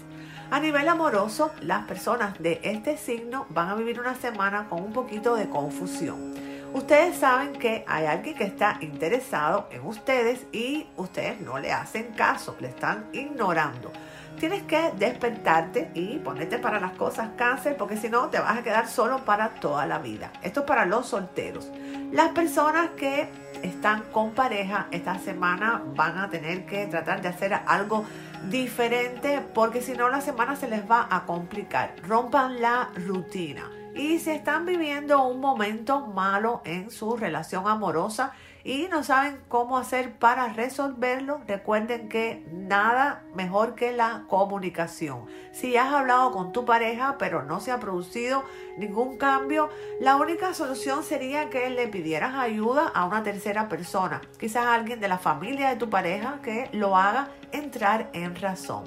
A 0.50 0.60
nivel 0.60 0.88
amoroso, 0.88 1.52
las 1.60 1.86
personas 1.86 2.38
de 2.38 2.60
este 2.62 2.96
signo 2.96 3.46
van 3.50 3.68
a 3.68 3.74
vivir 3.74 3.98
una 3.98 4.14
semana 4.14 4.68
con 4.68 4.82
un 4.82 4.92
poquito 4.92 5.34
de 5.34 5.48
confusión 5.48 6.34
Ustedes 6.76 7.16
saben 7.16 7.54
que 7.54 7.84
hay 7.88 8.04
alguien 8.04 8.36
que 8.36 8.44
está 8.44 8.76
interesado 8.82 9.66
en 9.70 9.86
ustedes 9.86 10.44
y 10.52 10.86
ustedes 10.98 11.40
no 11.40 11.58
le 11.58 11.72
hacen 11.72 12.12
caso, 12.12 12.54
le 12.60 12.68
están 12.68 13.06
ignorando. 13.14 13.90
Tienes 14.38 14.62
que 14.64 14.92
despertarte 14.98 15.90
y 15.94 16.18
ponerte 16.18 16.58
para 16.58 16.78
las 16.78 16.92
cosas 16.92 17.30
cáncer 17.38 17.78
porque 17.78 17.96
si 17.96 18.10
no 18.10 18.28
te 18.28 18.40
vas 18.40 18.58
a 18.58 18.62
quedar 18.62 18.88
solo 18.88 19.24
para 19.24 19.54
toda 19.54 19.86
la 19.86 19.98
vida. 19.98 20.30
Esto 20.42 20.60
es 20.60 20.66
para 20.66 20.84
los 20.84 21.06
solteros. 21.06 21.72
Las 22.12 22.32
personas 22.32 22.90
que 22.90 23.30
están 23.62 24.02
con 24.12 24.32
pareja 24.32 24.88
esta 24.90 25.18
semana 25.18 25.82
van 25.94 26.18
a 26.18 26.28
tener 26.28 26.66
que 26.66 26.86
tratar 26.88 27.22
de 27.22 27.28
hacer 27.28 27.54
algo 27.66 28.04
diferente 28.50 29.40
porque 29.54 29.82
si 29.82 29.92
no 29.92 30.08
la 30.08 30.20
semana 30.20 30.56
se 30.56 30.68
les 30.68 30.88
va 30.88 31.08
a 31.10 31.24
complicar. 31.26 31.94
Rompan 32.06 32.60
la 32.60 32.90
rutina. 32.94 33.70
Y 33.94 34.18
si 34.18 34.30
están 34.30 34.66
viviendo 34.66 35.26
un 35.26 35.40
momento 35.40 36.06
malo 36.06 36.60
en 36.64 36.90
su 36.90 37.16
relación 37.16 37.66
amorosa 37.66 38.32
y 38.66 38.88
no 38.88 39.04
saben 39.04 39.40
cómo 39.46 39.78
hacer 39.78 40.18
para 40.18 40.48
resolverlo, 40.48 41.40
recuerden 41.46 42.08
que 42.08 42.44
nada 42.50 43.22
mejor 43.32 43.76
que 43.76 43.92
la 43.92 44.24
comunicación. 44.26 45.26
Si 45.52 45.76
has 45.76 45.94
hablado 45.94 46.32
con 46.32 46.50
tu 46.50 46.64
pareja 46.64 47.14
pero 47.16 47.44
no 47.44 47.60
se 47.60 47.70
ha 47.70 47.78
producido 47.78 48.42
ningún 48.76 49.18
cambio, 49.18 49.70
la 50.00 50.16
única 50.16 50.52
solución 50.52 51.04
sería 51.04 51.48
que 51.48 51.70
le 51.70 51.86
pidieras 51.86 52.34
ayuda 52.34 52.88
a 52.88 53.04
una 53.04 53.22
tercera 53.22 53.68
persona, 53.68 54.20
quizás 54.36 54.66
alguien 54.66 54.98
de 54.98 55.06
la 55.06 55.18
familia 55.18 55.68
de 55.68 55.76
tu 55.76 55.88
pareja 55.88 56.40
que 56.42 56.68
lo 56.72 56.96
haga 56.96 57.28
entrar 57.52 58.10
en 58.14 58.34
razón. 58.34 58.82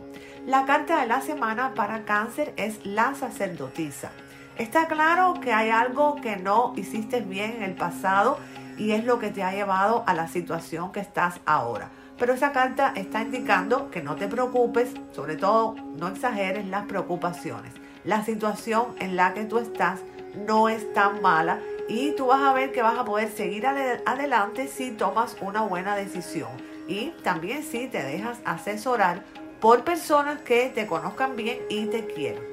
La 0.45 0.65
carta 0.65 0.99
de 0.99 1.07
la 1.07 1.21
semana 1.21 1.73
para 1.73 2.03
cáncer 2.03 2.53
es 2.57 2.85
la 2.85 3.15
sacerdotisa. 3.15 4.11
Está 4.57 4.89
claro 4.89 5.35
que 5.39 5.53
hay 5.53 5.69
algo 5.69 6.15
que 6.15 6.35
no 6.35 6.73
hiciste 6.75 7.21
bien 7.21 7.53
en 7.53 7.63
el 7.63 7.75
pasado 7.75 8.39
y 8.79 8.93
es 8.93 9.03
lo 9.03 9.19
que 9.19 9.29
te 9.29 9.43
ha 9.43 9.51
llevado 9.51 10.03
a 10.07 10.13
la 10.13 10.27
situación 10.27 10.91
que 10.91 11.01
estás 11.01 11.39
ahora. 11.45 11.91
Pero 12.17 12.33
esa 12.33 12.51
carta 12.51 12.93
está 12.95 13.21
indicando 13.21 13.91
que 13.91 14.01
no 14.01 14.15
te 14.15 14.27
preocupes, 14.27 14.89
sobre 15.11 15.35
todo 15.35 15.75
no 15.97 16.07
exageres 16.07 16.65
las 16.67 16.85
preocupaciones. 16.85 17.73
La 18.03 18.23
situación 18.23 18.95
en 18.99 19.15
la 19.15 19.33
que 19.33 19.45
tú 19.45 19.59
estás 19.59 19.99
no 20.47 20.69
es 20.69 20.91
tan 20.93 21.21
mala 21.21 21.59
y 21.87 22.11
tú 22.11 22.27
vas 22.27 22.41
a 22.41 22.53
ver 22.53 22.71
que 22.71 22.81
vas 22.81 22.97
a 22.97 23.05
poder 23.05 23.29
seguir 23.29 23.67
adelante 23.67 24.67
si 24.67 24.91
tomas 24.91 25.37
una 25.41 25.61
buena 25.61 25.95
decisión 25.95 26.49
y 26.87 27.11
también 27.23 27.63
si 27.63 27.87
te 27.87 28.03
dejas 28.03 28.39
asesorar 28.45 29.23
por 29.59 29.83
personas 29.83 30.41
que 30.41 30.69
te 30.69 30.87
conozcan 30.87 31.35
bien 31.35 31.59
y 31.69 31.85
te 31.87 32.05
quieran. 32.05 32.43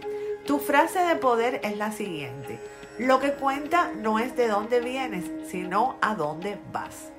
Tu 0.47 0.59
frase 0.59 1.01
de 1.01 1.17
poder 1.17 1.61
es 1.65 1.77
la 1.77 1.93
siguiente. 1.93 2.59
Lo 2.99 3.21
que 3.21 3.33
cuenta 3.33 3.91
no 3.95 4.19
es 4.19 4.35
de 4.37 4.49
dónde 4.49 4.81
vienes, 4.81 5.25
sino 5.51 5.97
a 6.01 6.15
dónde 6.15 6.59
vas. 6.73 7.11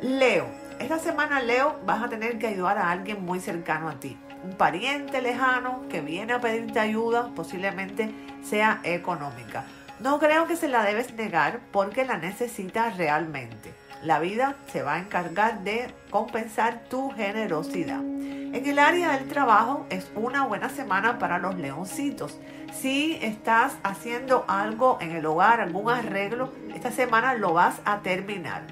Leo. 0.00 0.46
Esta 0.80 0.98
semana, 0.98 1.40
Leo, 1.40 1.78
vas 1.86 2.02
a 2.02 2.08
tener 2.08 2.40
que 2.40 2.48
ayudar 2.48 2.76
a 2.76 2.90
alguien 2.90 3.24
muy 3.24 3.38
cercano 3.38 3.88
a 3.88 4.00
ti. 4.00 4.18
Un 4.42 4.56
pariente 4.56 5.22
lejano 5.22 5.84
que 5.88 6.00
viene 6.00 6.32
a 6.32 6.40
pedirte 6.40 6.80
ayuda, 6.80 7.30
posiblemente 7.36 8.12
sea 8.42 8.80
económica. 8.82 9.64
No 10.00 10.18
creo 10.18 10.48
que 10.48 10.56
se 10.56 10.66
la 10.66 10.82
debes 10.82 11.14
negar 11.14 11.60
porque 11.70 12.04
la 12.04 12.16
necesitas 12.16 12.96
realmente. 12.96 13.72
La 14.02 14.18
vida 14.18 14.56
se 14.72 14.82
va 14.82 14.94
a 14.94 14.98
encargar 14.98 15.62
de 15.62 15.94
compensar 16.10 16.82
tu 16.90 17.10
generosidad. 17.10 18.00
En 18.00 18.66
el 18.66 18.80
área 18.80 19.12
del 19.12 19.28
trabajo 19.28 19.86
es 19.88 20.10
una 20.16 20.44
buena 20.44 20.68
semana 20.68 21.20
para 21.20 21.38
los 21.38 21.54
leoncitos. 21.54 22.40
Si 22.72 23.18
estás 23.22 23.76
haciendo 23.82 24.44
algo 24.48 24.98
en 25.00 25.12
el 25.12 25.26
hogar, 25.26 25.60
algún 25.60 25.90
arreglo, 25.90 26.52
esta 26.74 26.90
semana 26.90 27.34
lo 27.34 27.52
vas 27.52 27.80
a 27.84 28.00
terminar. 28.00 28.62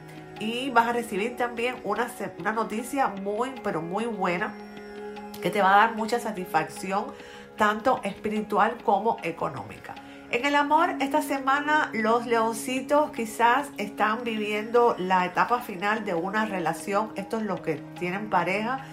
Y 0.40 0.70
vas 0.70 0.88
a 0.88 0.92
recibir 0.92 1.36
también 1.36 1.76
una, 1.84 2.10
una 2.38 2.52
noticia 2.52 3.08
muy, 3.08 3.52
pero 3.62 3.82
muy 3.82 4.06
buena 4.06 4.54
que 5.42 5.50
te 5.50 5.62
va 5.62 5.74
a 5.74 5.76
dar 5.86 5.96
mucha 5.96 6.18
satisfacción, 6.18 7.06
tanto 7.56 8.00
espiritual 8.02 8.78
como 8.84 9.18
económica. 9.22 9.94
En 10.30 10.46
el 10.46 10.54
amor, 10.54 10.94
esta 11.00 11.22
semana 11.22 11.90
los 11.92 12.24
leoncitos 12.26 13.10
quizás 13.10 13.68
están 13.76 14.22
viviendo 14.22 14.94
la 14.96 15.26
etapa 15.26 15.60
final 15.60 16.04
de 16.04 16.14
una 16.14 16.46
relación. 16.46 17.10
Estos 17.16 17.42
es 17.42 17.46
los 17.46 17.60
que 17.60 17.76
tienen 17.98 18.30
pareja 18.30 18.86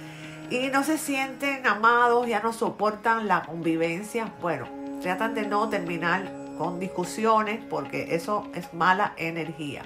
y 0.50 0.68
no 0.70 0.84
se 0.84 0.98
sienten 0.98 1.66
amados, 1.68 2.28
ya 2.28 2.40
no 2.40 2.54
soportan 2.54 3.28
la 3.28 3.44
convivencia. 3.44 4.34
Bueno, 4.42 4.87
tratan 5.02 5.34
de 5.34 5.48
no 5.48 5.70
terminar 5.70 6.32
con 6.58 6.80
discusiones 6.80 7.64
porque 7.70 8.16
eso 8.16 8.48
es 8.56 8.74
mala 8.74 9.14
energía. 9.18 9.84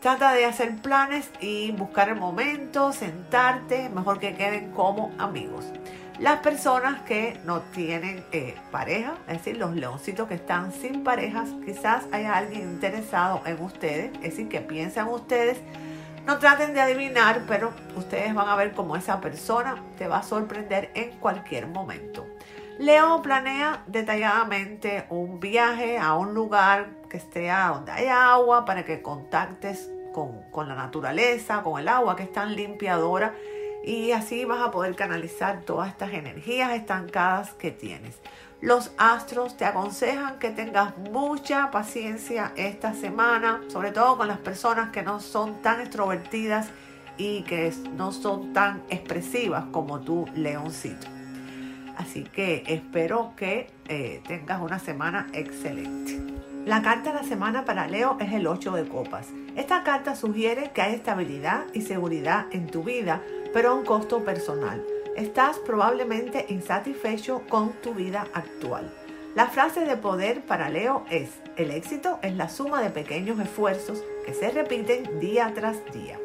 Trata 0.00 0.32
de 0.32 0.44
hacer 0.44 0.76
planes 0.76 1.28
y 1.40 1.72
buscar 1.72 2.08
el 2.08 2.16
momento, 2.16 2.92
sentarte, 2.92 3.88
mejor 3.88 4.20
que 4.20 4.34
queden 4.36 4.70
como 4.70 5.12
amigos. 5.18 5.64
Las 6.20 6.40
personas 6.40 7.02
que 7.02 7.38
no 7.44 7.60
tienen 7.60 8.24
eh, 8.32 8.56
pareja, 8.72 9.14
es 9.28 9.38
decir, 9.38 9.56
los 9.56 9.74
leoncitos 9.74 10.28
que 10.28 10.34
están 10.34 10.72
sin 10.72 11.04
parejas, 11.04 11.48
quizás 11.64 12.06
haya 12.12 12.36
alguien 12.36 12.62
interesado 12.62 13.42
en 13.44 13.60
ustedes, 13.62 14.12
es 14.16 14.22
decir, 14.22 14.48
que 14.48 14.60
piensan 14.60 15.08
ustedes. 15.08 15.58
No 16.26 16.38
traten 16.38 16.74
de 16.74 16.80
adivinar, 16.80 17.42
pero 17.48 17.72
ustedes 17.96 18.34
van 18.34 18.48
a 18.48 18.56
ver 18.56 18.72
cómo 18.72 18.96
esa 18.96 19.20
persona 19.20 19.82
te 19.96 20.08
va 20.08 20.18
a 20.18 20.22
sorprender 20.22 20.90
en 20.94 21.10
cualquier 21.18 21.66
momento. 21.68 22.26
Leo 22.78 23.22
planea 23.22 23.82
detalladamente 23.88 25.06
un 25.10 25.40
viaje 25.40 25.98
a 25.98 26.14
un 26.14 26.32
lugar 26.32 26.90
que 27.10 27.16
esté 27.16 27.50
donde 27.50 27.90
hay 27.90 28.06
agua 28.06 28.64
para 28.64 28.84
que 28.84 29.02
contactes 29.02 29.90
con, 30.14 30.42
con 30.52 30.68
la 30.68 30.76
naturaleza, 30.76 31.64
con 31.64 31.80
el 31.80 31.88
agua 31.88 32.14
que 32.14 32.22
es 32.22 32.32
tan 32.32 32.54
limpiadora 32.54 33.34
y 33.84 34.12
así 34.12 34.44
vas 34.44 34.60
a 34.60 34.70
poder 34.70 34.94
canalizar 34.94 35.62
todas 35.62 35.88
estas 35.88 36.12
energías 36.12 36.70
estancadas 36.70 37.52
que 37.54 37.72
tienes. 37.72 38.20
Los 38.60 38.92
astros 38.96 39.56
te 39.56 39.64
aconsejan 39.64 40.38
que 40.38 40.50
tengas 40.50 40.96
mucha 40.98 41.72
paciencia 41.72 42.52
esta 42.54 42.94
semana, 42.94 43.60
sobre 43.66 43.90
todo 43.90 44.18
con 44.18 44.28
las 44.28 44.38
personas 44.38 44.90
que 44.90 45.02
no 45.02 45.18
son 45.18 45.62
tan 45.62 45.80
extrovertidas 45.80 46.68
y 47.16 47.42
que 47.42 47.72
no 47.96 48.12
son 48.12 48.52
tan 48.52 48.84
expresivas 48.88 49.64
como 49.72 49.98
tu 49.98 50.26
leoncito. 50.34 51.17
Así 51.98 52.22
que 52.22 52.62
espero 52.68 53.32
que 53.36 53.66
eh, 53.88 54.22
tengas 54.26 54.62
una 54.62 54.78
semana 54.78 55.26
excelente. 55.32 56.16
La 56.64 56.80
carta 56.80 57.12
de 57.12 57.22
la 57.22 57.24
semana 57.24 57.64
para 57.64 57.88
Leo 57.88 58.16
es 58.20 58.32
el 58.32 58.46
8 58.46 58.72
de 58.72 58.88
copas. 58.88 59.26
Esta 59.56 59.82
carta 59.82 60.14
sugiere 60.14 60.70
que 60.72 60.80
hay 60.80 60.94
estabilidad 60.94 61.64
y 61.74 61.82
seguridad 61.82 62.46
en 62.52 62.68
tu 62.68 62.84
vida, 62.84 63.20
pero 63.52 63.70
a 63.70 63.74
un 63.74 63.84
costo 63.84 64.24
personal. 64.24 64.84
Estás 65.16 65.58
probablemente 65.58 66.46
insatisfecho 66.50 67.42
con 67.48 67.72
tu 67.82 67.94
vida 67.94 68.28
actual. 68.32 68.92
La 69.34 69.46
frase 69.46 69.80
de 69.80 69.96
poder 69.96 70.42
para 70.42 70.68
Leo 70.68 71.04
es, 71.10 71.30
el 71.56 71.72
éxito 71.72 72.20
es 72.22 72.36
la 72.36 72.48
suma 72.48 72.80
de 72.80 72.90
pequeños 72.90 73.40
esfuerzos 73.40 74.04
que 74.24 74.34
se 74.34 74.50
repiten 74.50 75.18
día 75.18 75.52
tras 75.52 75.84
día. 75.92 76.18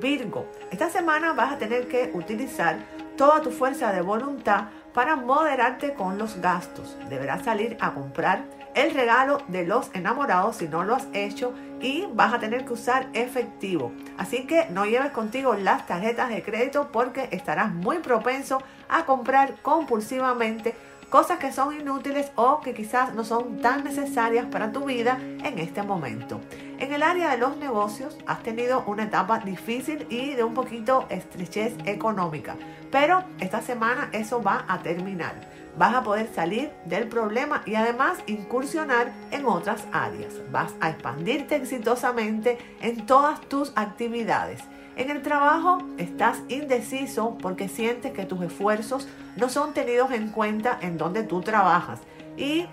Virgo, 0.00 0.46
esta 0.70 0.88
semana 0.88 1.34
vas 1.34 1.52
a 1.52 1.58
tener 1.58 1.86
que 1.86 2.10
utilizar 2.14 2.78
toda 3.16 3.42
tu 3.42 3.50
fuerza 3.50 3.92
de 3.92 4.00
voluntad 4.00 4.68
para 4.94 5.16
moderarte 5.16 5.94
con 5.94 6.18
los 6.18 6.40
gastos. 6.40 6.96
Deberás 7.08 7.44
salir 7.44 7.76
a 7.80 7.92
comprar 7.94 8.44
el 8.74 8.94
regalo 8.94 9.38
de 9.48 9.66
los 9.66 9.90
enamorados 9.94 10.56
si 10.56 10.68
no 10.68 10.82
lo 10.82 10.94
has 10.94 11.06
hecho 11.12 11.52
y 11.80 12.06
vas 12.14 12.32
a 12.32 12.38
tener 12.38 12.64
que 12.64 12.72
usar 12.72 13.08
efectivo. 13.12 13.92
Así 14.16 14.46
que 14.46 14.66
no 14.70 14.86
lleves 14.86 15.10
contigo 15.10 15.54
las 15.54 15.86
tarjetas 15.86 16.30
de 16.30 16.42
crédito 16.42 16.90
porque 16.92 17.28
estarás 17.32 17.72
muy 17.72 17.98
propenso 17.98 18.62
a 18.88 19.04
comprar 19.04 19.56
compulsivamente 19.62 20.74
cosas 21.12 21.38
que 21.38 21.52
son 21.52 21.78
inútiles 21.78 22.32
o 22.36 22.62
que 22.62 22.72
quizás 22.72 23.12
no 23.12 23.22
son 23.22 23.60
tan 23.60 23.84
necesarias 23.84 24.46
para 24.46 24.72
tu 24.72 24.86
vida 24.86 25.18
en 25.44 25.58
este 25.58 25.82
momento. 25.82 26.40
En 26.78 26.90
el 26.94 27.02
área 27.02 27.30
de 27.30 27.36
los 27.36 27.58
negocios 27.58 28.16
has 28.26 28.42
tenido 28.42 28.82
una 28.86 29.02
etapa 29.04 29.38
difícil 29.38 30.06
y 30.08 30.32
de 30.32 30.42
un 30.42 30.54
poquito 30.54 31.04
estrechez 31.10 31.74
económica, 31.84 32.56
pero 32.90 33.24
esta 33.40 33.60
semana 33.60 34.08
eso 34.12 34.42
va 34.42 34.64
a 34.66 34.78
terminar. 34.78 35.34
Vas 35.76 35.94
a 35.94 36.02
poder 36.02 36.30
salir 36.34 36.70
del 36.86 37.08
problema 37.08 37.62
y 37.66 37.74
además 37.74 38.18
incursionar 38.26 39.12
en 39.30 39.44
otras 39.44 39.86
áreas. 39.92 40.32
Vas 40.50 40.74
a 40.80 40.88
expandirte 40.88 41.56
exitosamente 41.56 42.56
en 42.80 43.04
todas 43.04 43.38
tus 43.42 43.72
actividades. 43.76 44.62
En 44.94 45.10
el 45.10 45.22
trabajo 45.22 45.78
estás 45.96 46.40
indeciso 46.48 47.38
porque 47.40 47.68
sientes 47.68 48.12
que 48.12 48.26
tus 48.26 48.42
esfuerzos 48.42 49.08
no 49.36 49.48
son 49.48 49.72
tenidos 49.72 50.10
en 50.10 50.28
cuenta 50.28 50.78
en 50.82 50.98
donde 50.98 51.22
tú 51.22 51.40
trabajas 51.40 52.00
y 52.36 52.66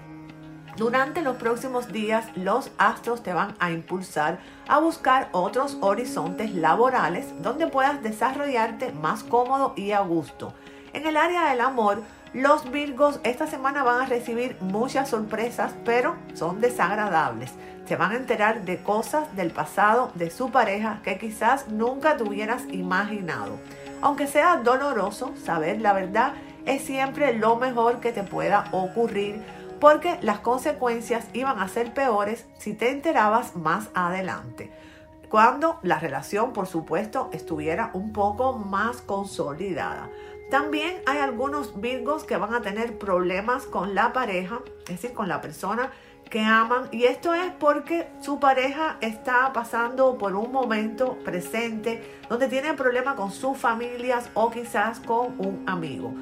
durante 0.76 1.22
los 1.22 1.38
próximos 1.38 1.92
días 1.92 2.26
los 2.36 2.72
astros 2.78 3.24
te 3.24 3.34
van 3.34 3.56
a 3.60 3.72
impulsar 3.72 4.40
a 4.68 4.80
buscar 4.80 5.30
otros 5.32 5.78
horizontes 5.82 6.54
laborales 6.54 7.34
donde 7.42 7.68
puedas 7.68 8.04
desarrollarte 8.04 8.92
más 8.92 9.24
cómodo 9.24 9.74
y 9.76 9.92
a 9.92 10.02
gusto. 10.02 10.54
En 10.94 11.06
el 11.06 11.18
área 11.18 11.50
del 11.50 11.62
amor, 11.62 12.02
los 12.34 12.70
Virgos 12.72 13.20
esta 13.24 13.48
semana 13.48 13.84
van 13.84 14.02
a 14.02 14.06
recibir 14.06 14.56
muchas 14.62 15.10
sorpresas, 15.10 15.74
pero 15.84 16.16
son 16.34 16.62
desagradables. 16.62 17.52
Se 17.86 17.96
van 17.96 18.12
a 18.12 18.18
enterar 18.18 18.66
de 18.66 18.84
cosas 18.84 19.36
del 19.36 19.52
pasado 19.52 20.12
de 20.14 20.30
su 20.30 20.52
pareja 20.52 21.02
que 21.04 21.18
quizás 21.18 21.70
nunca 21.70 22.18
te 22.18 22.24
hubieras 22.24 22.64
imaginado. 22.72 23.58
Aunque 24.02 24.28
sea 24.28 24.58
doloroso, 24.58 25.34
saber 25.44 25.82
la 25.82 25.94
verdad 25.94 26.34
es 26.66 26.84
siempre 26.84 27.34
lo 27.34 27.56
mejor 27.56 28.00
que 28.00 28.12
te 28.12 28.24
pueda 28.24 28.66
ocurrir 28.72 29.44
porque 29.80 30.20
las 30.22 30.40
consecuencias 30.40 31.26
iban 31.34 31.60
a 31.60 31.68
ser 31.68 31.94
peores 31.94 32.46
si 32.58 32.74
te 32.74 32.92
enterabas 32.92 33.56
más 33.56 33.90
adelante. 33.94 34.72
Cuando 35.30 35.80
la 35.84 36.00
relación, 36.00 36.54
por 36.54 36.68
supuesto, 36.68 37.30
estuviera 37.32 37.92
un 37.94 38.14
poco 38.14 38.54
más 38.54 38.98
consolidada. 39.02 40.10
También 40.50 41.02
hay 41.06 41.20
algunos 41.20 41.80
virgos 41.80 42.24
que 42.24 42.36
van 42.36 42.56
a 42.56 42.62
tener 42.62 42.98
problemas 42.98 43.66
con 43.66 43.94
la 43.94 44.14
pareja, 44.14 44.62
es 44.84 45.02
decir, 45.02 45.14
con 45.14 45.28
la 45.28 45.42
persona 45.42 45.92
que 46.30 46.42
aman. 46.42 46.88
Y 46.92 47.04
esto 47.04 47.36
es 47.36 47.52
porque 47.60 48.08
su 48.22 48.40
pareja 48.40 48.98
está 49.02 49.54
pasando 49.54 50.18
por 50.18 50.36
un 50.36 50.52
momento 50.52 51.20
presente 51.24 52.04
donde 52.30 52.48
tiene 52.48 52.74
problemas 52.74 53.16
con 53.16 53.32
sus 53.32 53.58
familias 53.58 54.30
o 54.34 54.50
quizás 54.50 55.00
con 55.00 55.36
un 55.40 55.64
amigo. 55.68 56.14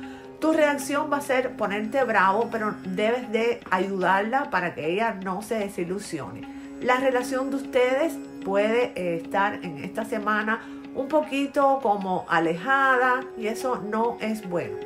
Tu 0.41 0.51
reacción 0.51 1.11
va 1.11 1.17
a 1.17 1.21
ser 1.21 1.55
ponerte 1.55 2.03
bravo, 2.03 2.49
pero 2.51 2.75
debes 2.83 3.31
de 3.31 3.61
ayudarla 3.71 4.49
para 4.49 4.75
que 4.75 4.91
ella 4.91 5.13
no 5.13 5.41
se 5.41 5.55
desilusione. 5.55 6.57
La 6.81 6.97
relación 6.97 7.49
de 7.49 7.55
ustedes 7.55 8.13
puede 8.45 8.91
eh, 8.95 9.17
estar 9.17 9.55
en 9.63 9.79
esta 9.79 10.05
semana 10.05 10.61
un 10.97 11.07
poquito 11.07 11.79
como 11.81 12.25
alejada 12.27 13.23
y 13.37 13.47
eso 13.47 13.77
no 13.77 14.17
es 14.19 14.49
bueno. 14.49 14.77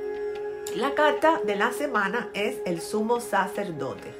La 0.75 0.93
carta 0.93 1.39
de 1.45 1.55
la 1.55 1.71
semana 1.71 2.27
es 2.33 2.57
el 2.65 2.81
sumo 2.81 3.21
sacerdote. 3.21 4.13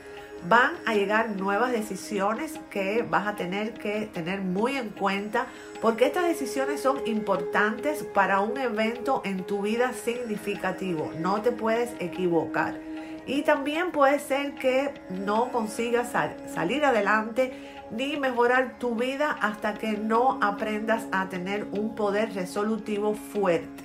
Van 0.48 0.72
a 0.86 0.96
llegar 0.96 1.36
nuevas 1.36 1.72
decisiones 1.72 2.60
que 2.70 3.06
vas 3.08 3.28
a 3.28 3.36
tener 3.36 3.74
que 3.74 4.10
tener 4.12 4.40
muy 4.40 4.78
en 4.78 4.90
cuenta 4.90 5.48
porque 5.82 6.06
estas 6.06 6.24
decisiones 6.24 6.82
son 6.82 7.06
importantes 7.06 8.04
para 8.04 8.40
un 8.40 8.58
evento 8.58 9.22
en 9.26 9.44
tu 9.44 9.62
vida 9.62 9.92
significativo. 9.94 11.12
No 11.20 11.42
te 11.42 11.52
puedes 11.52 11.92
equivocar. 12.00 12.80
Y 13.28 13.44
también 13.44 13.92
puede 13.92 14.18
ser 14.20 14.56
que 14.56 14.94
no 15.10 15.52
consigas 15.52 16.14
salir 16.54 16.86
adelante 16.86 17.81
ni 17.92 18.18
mejorar 18.18 18.80
tu 18.80 18.96
vida 18.96 19.32
hasta 19.42 19.74
que 19.74 19.94
no 19.94 20.40
aprendas 20.42 21.06
a 21.12 21.30
tener 21.30 21.68
un 21.72 21.96
poder 21.96 22.34
resolutivo 22.34 23.14
fuerte. 23.14 23.84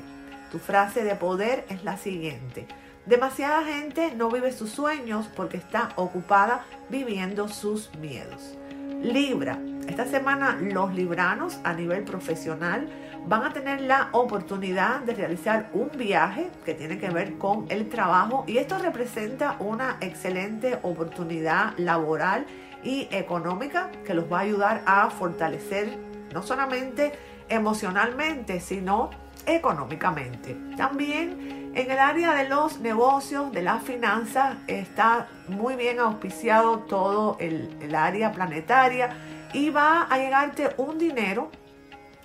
Tu 0.51 0.59
frase 0.59 1.05
de 1.05 1.17
poder 1.17 1.65
es 1.69 1.85
la 1.85 1.97
siguiente. 1.97 2.67
Demasiada 3.05 3.65
gente 3.65 4.15
no 4.17 4.31
vive 4.31 4.53
sus 4.53 4.71
sueños 4.71 5.29
porque 5.37 5.57
está 5.57 5.91
ocupada 5.97 6.65
viviendo 6.89 7.49
sus 7.49 7.95
miedos. 7.97 8.57
Libra. 9.03 9.59
Esta 9.89 10.07
semana 10.07 10.59
los 10.61 10.93
libranos 10.95 11.59
a 11.63 11.73
nivel 11.73 12.03
profesional 12.03 12.89
van 13.27 13.45
a 13.45 13.53
tener 13.53 13.81
la 13.81 14.09
oportunidad 14.13 15.01
de 15.01 15.15
realizar 15.15 15.71
un 15.73 15.91
viaje 15.97 16.51
que 16.65 16.75
tiene 16.75 16.99
que 16.99 17.11
ver 17.11 17.39
con 17.39 17.67
el 17.69 17.89
trabajo 17.89 18.45
y 18.47 18.59
esto 18.59 18.79
representa 18.79 19.57
una 19.59 19.99
excelente 20.01 20.79
oportunidad 20.83 21.75
laboral 21.77 22.47
y 22.87 23.09
económica 23.11 23.91
que 24.05 24.15
los 24.15 24.33
va 24.33 24.39
a 24.39 24.43
ayudar 24.43 24.83
a 24.87 25.11
fortalecer 25.11 25.99
no 26.33 26.43
solamente 26.43 27.13
emocionalmente, 27.49 28.61
sino 28.61 29.11
económicamente. 29.45 30.57
También 30.77 31.73
en 31.75 31.91
el 31.91 31.99
área 31.99 32.35
de 32.35 32.49
los 32.49 32.79
negocios, 32.79 33.51
de 33.51 33.63
las 33.63 33.83
finanzas, 33.83 34.57
está 34.69 35.27
muy 35.49 35.75
bien 35.75 35.99
auspiciado 35.99 36.79
todo 36.81 37.37
el, 37.41 37.77
el 37.81 37.95
área 37.97 38.31
planetaria 38.31 39.17
y 39.53 39.71
va 39.71 40.03
a 40.03 40.19
llegarte 40.19 40.71
un 40.77 40.97
dinero 40.97 41.51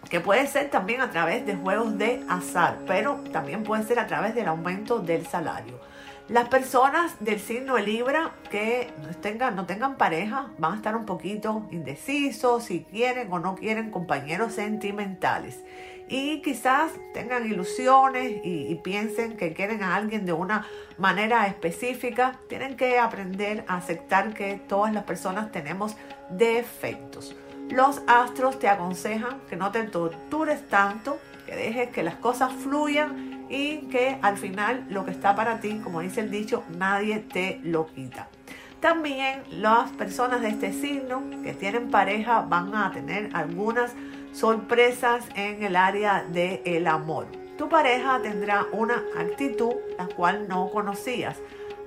que 0.10 0.20
puede 0.20 0.46
ser 0.46 0.70
también 0.70 1.02
a 1.02 1.10
través 1.10 1.44
de 1.46 1.56
juegos 1.56 1.98
de 1.98 2.24
azar, 2.30 2.78
pero 2.86 3.16
también 3.32 3.64
puede 3.64 3.84
ser 3.84 3.98
a 4.00 4.06
través 4.06 4.36
del 4.36 4.48
aumento 4.48 5.00
del 5.00 5.26
salario. 5.26 5.80
Las 6.32 6.48
personas 6.48 7.18
del 7.20 7.42
signo 7.42 7.76
de 7.76 7.82
Libra 7.82 8.32
que 8.50 8.90
no 9.02 9.66
tengan, 9.66 9.98
pareja 9.98 10.48
van 10.58 10.72
a 10.72 10.76
estar 10.78 10.96
un 10.96 11.06
poquito 11.06 11.68
indecisos 11.72 12.64
si 12.64 12.86
quieren 12.86 13.28
o 13.34 13.40
no 13.40 13.56
quieren 13.56 13.92
compañeros 13.92 14.54
sentimentales. 14.54 15.60
Y 16.08 16.42
quizás 16.42 16.94
tengan 17.14 17.46
ilusiones 17.46 18.32
y 18.46 18.74
piensen 18.76 19.36
que 19.36 19.52
quieren 19.52 19.84
a 19.84 19.94
alguien 19.94 20.26
de 20.26 20.32
una 20.32 20.66
manera 20.98 21.48
específica. 21.48 22.40
Tienen 22.48 22.78
que 22.78 22.98
aprender 22.98 23.66
a 23.68 23.76
aceptar 23.76 24.34
que 24.34 24.56
todas 24.70 24.94
las 24.94 25.04
personas 25.04 25.52
tenemos 25.52 25.98
defectos. 26.30 27.36
Los 27.70 28.04
astros 28.08 28.58
te 28.58 28.70
aconsejan 28.70 29.42
que 29.50 29.58
no 29.58 29.74
te 29.74 29.84
tortures 29.84 30.66
tanto, 30.70 31.20
que 31.46 31.58
dejes 31.58 31.90
que 31.90 32.04
las 32.04 32.16
cosas 32.16 32.54
fluyan 32.54 33.31
y 33.52 33.88
que 33.90 34.18
al 34.22 34.38
final 34.38 34.86
lo 34.90 35.04
que 35.06 35.12
está 35.12 35.36
para 35.36 35.60
ti, 35.60 35.80
como 35.84 36.00
dice 36.00 36.22
el 36.22 36.32
dicho, 36.32 36.64
nadie 36.78 37.20
te 37.20 37.60
lo 37.64 37.88
quita. 37.88 38.30
También 38.80 39.44
las 39.52 39.92
personas 39.92 40.42
de 40.42 40.50
este 40.50 40.74
signo 40.74 41.22
que 41.44 41.54
tienen 41.54 41.92
pareja 41.92 42.42
van 42.42 42.74
a 42.74 42.92
tener 42.92 43.30
algunas 43.34 43.94
sorpresas 44.32 45.26
en 45.36 45.62
el 45.62 45.76
área 45.76 46.24
del 46.24 46.88
amor. 46.88 47.28
Tu 47.58 47.70
pareja 47.70 48.20
tendrá 48.24 48.66
una 48.72 49.04
actitud 49.18 49.74
la 50.00 50.08
cual 50.08 50.48
no 50.48 50.72
conocías. 50.72 51.38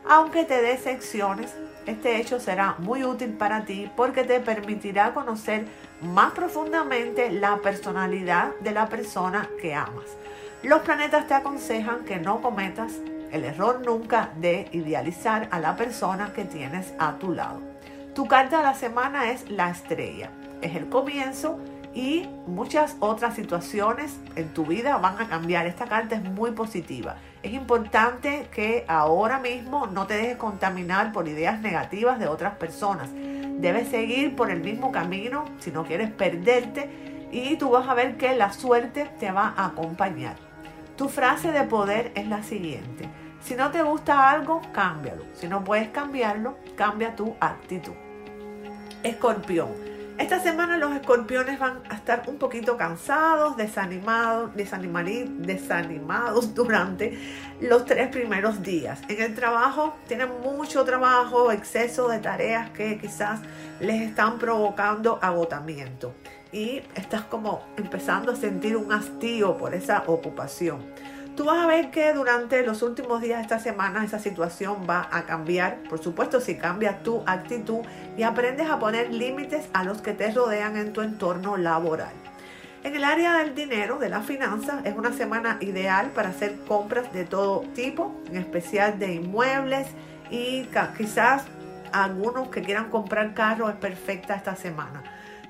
Aunque 0.08 0.44
te 0.44 0.60
dé 0.62 0.76
secciones, 0.76 1.56
este 1.86 2.20
hecho 2.20 2.38
será 2.38 2.76
muy 2.78 3.02
útil 3.04 3.30
para 3.30 3.64
ti 3.64 3.90
porque 3.96 4.22
te 4.22 4.38
permitirá 4.38 5.14
conocer 5.14 5.64
más 6.02 6.32
profundamente 6.32 7.32
la 7.32 7.56
personalidad 7.56 8.54
de 8.60 8.72
la 8.72 8.88
persona 8.88 9.48
que 9.60 9.74
amas. 9.74 10.16
Los 10.64 10.80
planetas 10.80 11.26
te 11.26 11.34
aconsejan 11.34 12.06
que 12.06 12.16
no 12.16 12.40
cometas 12.40 12.94
el 13.32 13.44
error 13.44 13.82
nunca 13.84 14.30
de 14.40 14.66
idealizar 14.72 15.46
a 15.50 15.60
la 15.60 15.76
persona 15.76 16.32
que 16.32 16.46
tienes 16.46 16.94
a 16.98 17.18
tu 17.18 17.34
lado. 17.34 17.60
Tu 18.14 18.26
carta 18.26 18.56
de 18.56 18.62
la 18.62 18.72
semana 18.72 19.30
es 19.30 19.50
la 19.50 19.68
estrella. 19.68 20.30
Es 20.62 20.74
el 20.74 20.88
comienzo 20.88 21.58
y 21.92 22.26
muchas 22.46 22.96
otras 23.00 23.34
situaciones 23.34 24.16
en 24.36 24.54
tu 24.54 24.64
vida 24.64 24.96
van 24.96 25.20
a 25.20 25.28
cambiar. 25.28 25.66
Esta 25.66 25.84
carta 25.84 26.14
es 26.14 26.24
muy 26.24 26.52
positiva. 26.52 27.16
Es 27.42 27.52
importante 27.52 28.48
que 28.50 28.86
ahora 28.88 29.40
mismo 29.40 29.86
no 29.86 30.06
te 30.06 30.14
dejes 30.14 30.38
contaminar 30.38 31.12
por 31.12 31.28
ideas 31.28 31.60
negativas 31.60 32.18
de 32.18 32.26
otras 32.26 32.56
personas. 32.56 33.10
Debes 33.12 33.88
seguir 33.88 34.34
por 34.34 34.50
el 34.50 34.62
mismo 34.62 34.92
camino 34.92 35.44
si 35.58 35.70
no 35.70 35.84
quieres 35.84 36.10
perderte 36.10 37.28
y 37.30 37.56
tú 37.56 37.68
vas 37.68 37.86
a 37.86 37.92
ver 37.92 38.16
que 38.16 38.34
la 38.34 38.50
suerte 38.50 39.10
te 39.20 39.30
va 39.30 39.52
a 39.54 39.66
acompañar. 39.66 40.53
Tu 40.96 41.08
frase 41.08 41.50
de 41.50 41.64
poder 41.64 42.12
es 42.14 42.28
la 42.28 42.44
siguiente. 42.44 43.08
Si 43.40 43.56
no 43.56 43.72
te 43.72 43.82
gusta 43.82 44.30
algo, 44.30 44.62
cámbialo. 44.72 45.24
Si 45.34 45.48
no 45.48 45.64
puedes 45.64 45.88
cambiarlo, 45.88 46.56
cambia 46.76 47.16
tu 47.16 47.34
actitud. 47.40 47.94
Escorpión. 49.02 49.70
Esta 50.18 50.38
semana 50.38 50.78
los 50.78 50.94
escorpiones 50.94 51.58
van 51.58 51.82
a 51.90 51.96
estar 51.96 52.22
un 52.28 52.38
poquito 52.38 52.76
cansados, 52.76 53.56
desanimados, 53.56 54.52
desanimados 54.54 56.54
durante 56.54 57.18
los 57.60 57.84
tres 57.84 58.08
primeros 58.08 58.62
días. 58.62 59.00
En 59.08 59.20
el 59.20 59.34
trabajo 59.34 59.96
tienen 60.06 60.28
mucho 60.44 60.84
trabajo, 60.84 61.50
exceso 61.50 62.08
de 62.08 62.20
tareas 62.20 62.70
que 62.70 62.98
quizás 62.98 63.40
les 63.80 64.02
están 64.02 64.38
provocando 64.38 65.18
agotamiento. 65.20 66.14
Y 66.54 66.82
estás 66.94 67.22
como 67.22 67.66
empezando 67.76 68.30
a 68.30 68.36
sentir 68.36 68.76
un 68.76 68.92
hastío 68.92 69.58
por 69.58 69.74
esa 69.74 70.04
ocupación. 70.06 70.86
Tú 71.36 71.46
vas 71.46 71.58
a 71.58 71.66
ver 71.66 71.90
que 71.90 72.12
durante 72.12 72.64
los 72.64 72.82
últimos 72.82 73.20
días 73.20 73.38
de 73.38 73.42
esta 73.42 73.58
semana 73.58 74.04
esa 74.04 74.20
situación 74.20 74.86
va 74.88 75.08
a 75.10 75.24
cambiar. 75.24 75.82
Por 75.88 76.00
supuesto, 76.00 76.40
si 76.40 76.56
cambia 76.56 77.02
tu 77.02 77.24
actitud 77.26 77.80
y 78.16 78.22
aprendes 78.22 78.70
a 78.70 78.78
poner 78.78 79.12
límites 79.12 79.68
a 79.72 79.82
los 79.82 80.00
que 80.00 80.12
te 80.12 80.30
rodean 80.30 80.76
en 80.76 80.92
tu 80.92 81.00
entorno 81.00 81.56
laboral. 81.56 82.12
En 82.84 82.94
el 82.94 83.02
área 83.02 83.38
del 83.38 83.56
dinero, 83.56 83.98
de 83.98 84.08
la 84.08 84.20
finanza, 84.20 84.80
es 84.84 84.94
una 84.94 85.12
semana 85.12 85.58
ideal 85.60 86.10
para 86.14 86.28
hacer 86.28 86.56
compras 86.68 87.12
de 87.12 87.24
todo 87.24 87.62
tipo, 87.74 88.14
en 88.28 88.36
especial 88.36 89.00
de 89.00 89.14
inmuebles 89.14 89.88
y 90.30 90.68
quizás 90.96 91.46
algunos 91.90 92.46
que 92.48 92.62
quieran 92.62 92.90
comprar 92.90 93.34
carros 93.34 93.70
es 93.70 93.76
perfecta 93.76 94.36
esta 94.36 94.54
semana. 94.54 95.02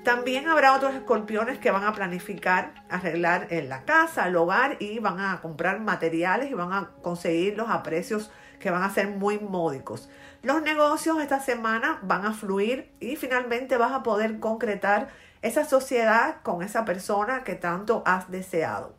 También 0.05 0.47
habrá 0.47 0.75
otros 0.75 0.93
escorpiones 0.93 1.57
que 1.57 1.71
van 1.71 1.83
a 1.83 1.93
planificar 1.93 2.83
arreglar 2.91 3.47
en 3.49 3.69
la 3.69 3.85
casa, 3.85 4.27
el 4.27 4.35
hogar 4.35 4.77
y 4.79 4.99
van 4.99 5.19
a 5.19 5.41
comprar 5.41 5.79
materiales 5.79 6.51
y 6.51 6.53
van 6.53 6.73
a 6.73 6.91
conseguirlos 7.01 7.71
a 7.71 7.81
precios 7.81 8.31
que 8.59 8.69
van 8.69 8.83
a 8.83 8.93
ser 8.93 9.07
muy 9.07 9.39
módicos. 9.39 10.07
Los 10.43 10.61
negocios 10.61 11.19
esta 11.23 11.39
semana 11.39 11.97
van 12.03 12.23
a 12.23 12.33
fluir 12.33 12.93
y 12.99 13.15
finalmente 13.15 13.77
vas 13.77 13.93
a 13.93 14.03
poder 14.03 14.39
concretar 14.39 15.09
esa 15.41 15.65
sociedad 15.65 16.35
con 16.43 16.61
esa 16.61 16.85
persona 16.85 17.43
que 17.43 17.55
tanto 17.55 18.03
has 18.05 18.29
deseado. 18.29 18.95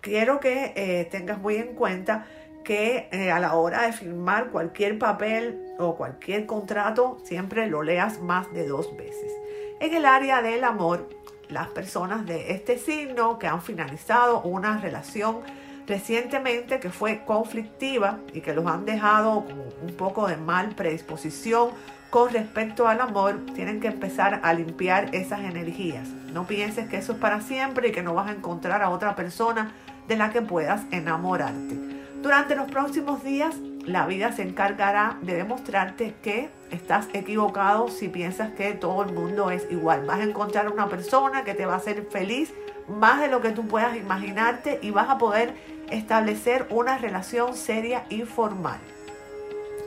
Quiero 0.00 0.38
que 0.38 0.74
eh, 0.76 1.08
tengas 1.10 1.38
muy 1.38 1.56
en 1.56 1.74
cuenta 1.74 2.24
que 2.62 3.08
eh, 3.10 3.32
a 3.32 3.40
la 3.40 3.54
hora 3.56 3.82
de 3.82 3.92
firmar 3.92 4.50
cualquier 4.50 4.96
papel 4.96 5.74
o 5.80 5.96
cualquier 5.96 6.46
contrato 6.46 7.18
siempre 7.24 7.66
lo 7.66 7.82
leas 7.82 8.20
más 8.20 8.52
de 8.52 8.68
dos 8.68 8.96
veces. 8.96 9.32
En 9.78 9.92
el 9.92 10.06
área 10.06 10.40
del 10.40 10.64
amor, 10.64 11.06
las 11.50 11.68
personas 11.68 12.24
de 12.24 12.52
este 12.52 12.78
signo 12.78 13.38
que 13.38 13.46
han 13.46 13.60
finalizado 13.60 14.40
una 14.40 14.78
relación 14.78 15.40
recientemente 15.86 16.80
que 16.80 16.88
fue 16.88 17.24
conflictiva 17.26 18.18
y 18.32 18.40
que 18.40 18.54
los 18.54 18.66
han 18.66 18.86
dejado 18.86 19.44
con 19.44 19.64
un 19.82 19.94
poco 19.96 20.28
de 20.28 20.38
mal 20.38 20.74
predisposición 20.74 21.70
con 22.08 22.32
respecto 22.32 22.88
al 22.88 23.02
amor, 23.02 23.38
tienen 23.54 23.78
que 23.80 23.88
empezar 23.88 24.40
a 24.42 24.54
limpiar 24.54 25.14
esas 25.14 25.40
energías. 25.40 26.08
No 26.32 26.46
pienses 26.46 26.88
que 26.88 26.96
eso 26.96 27.12
es 27.12 27.18
para 27.18 27.42
siempre 27.42 27.88
y 27.88 27.92
que 27.92 28.02
no 28.02 28.14
vas 28.14 28.28
a 28.28 28.32
encontrar 28.32 28.80
a 28.82 28.88
otra 28.88 29.14
persona 29.14 29.72
de 30.08 30.16
la 30.16 30.30
que 30.30 30.40
puedas 30.40 30.84
enamorarte. 30.90 31.76
Durante 32.22 32.56
los 32.56 32.70
próximos 32.70 33.22
días 33.22 33.54
la 33.86 34.04
vida 34.06 34.32
se 34.32 34.42
encargará 34.42 35.16
de 35.22 35.34
demostrarte 35.34 36.14
que 36.20 36.50
estás 36.70 37.08
equivocado 37.12 37.88
si 37.88 38.08
piensas 38.08 38.50
que 38.50 38.72
todo 38.72 39.04
el 39.04 39.12
mundo 39.12 39.50
es 39.50 39.66
igual. 39.70 40.04
Vas 40.04 40.20
a 40.20 40.24
encontrar 40.24 40.70
una 40.70 40.88
persona 40.88 41.44
que 41.44 41.54
te 41.54 41.66
va 41.66 41.74
a 41.74 41.76
hacer 41.76 42.06
feliz 42.10 42.52
más 42.88 43.20
de 43.20 43.28
lo 43.28 43.40
que 43.40 43.50
tú 43.50 43.66
puedas 43.66 43.96
imaginarte 43.96 44.80
y 44.82 44.90
vas 44.90 45.08
a 45.08 45.18
poder 45.18 45.54
establecer 45.90 46.66
una 46.70 46.98
relación 46.98 47.56
seria 47.56 48.04
y 48.08 48.22
formal. 48.22 48.80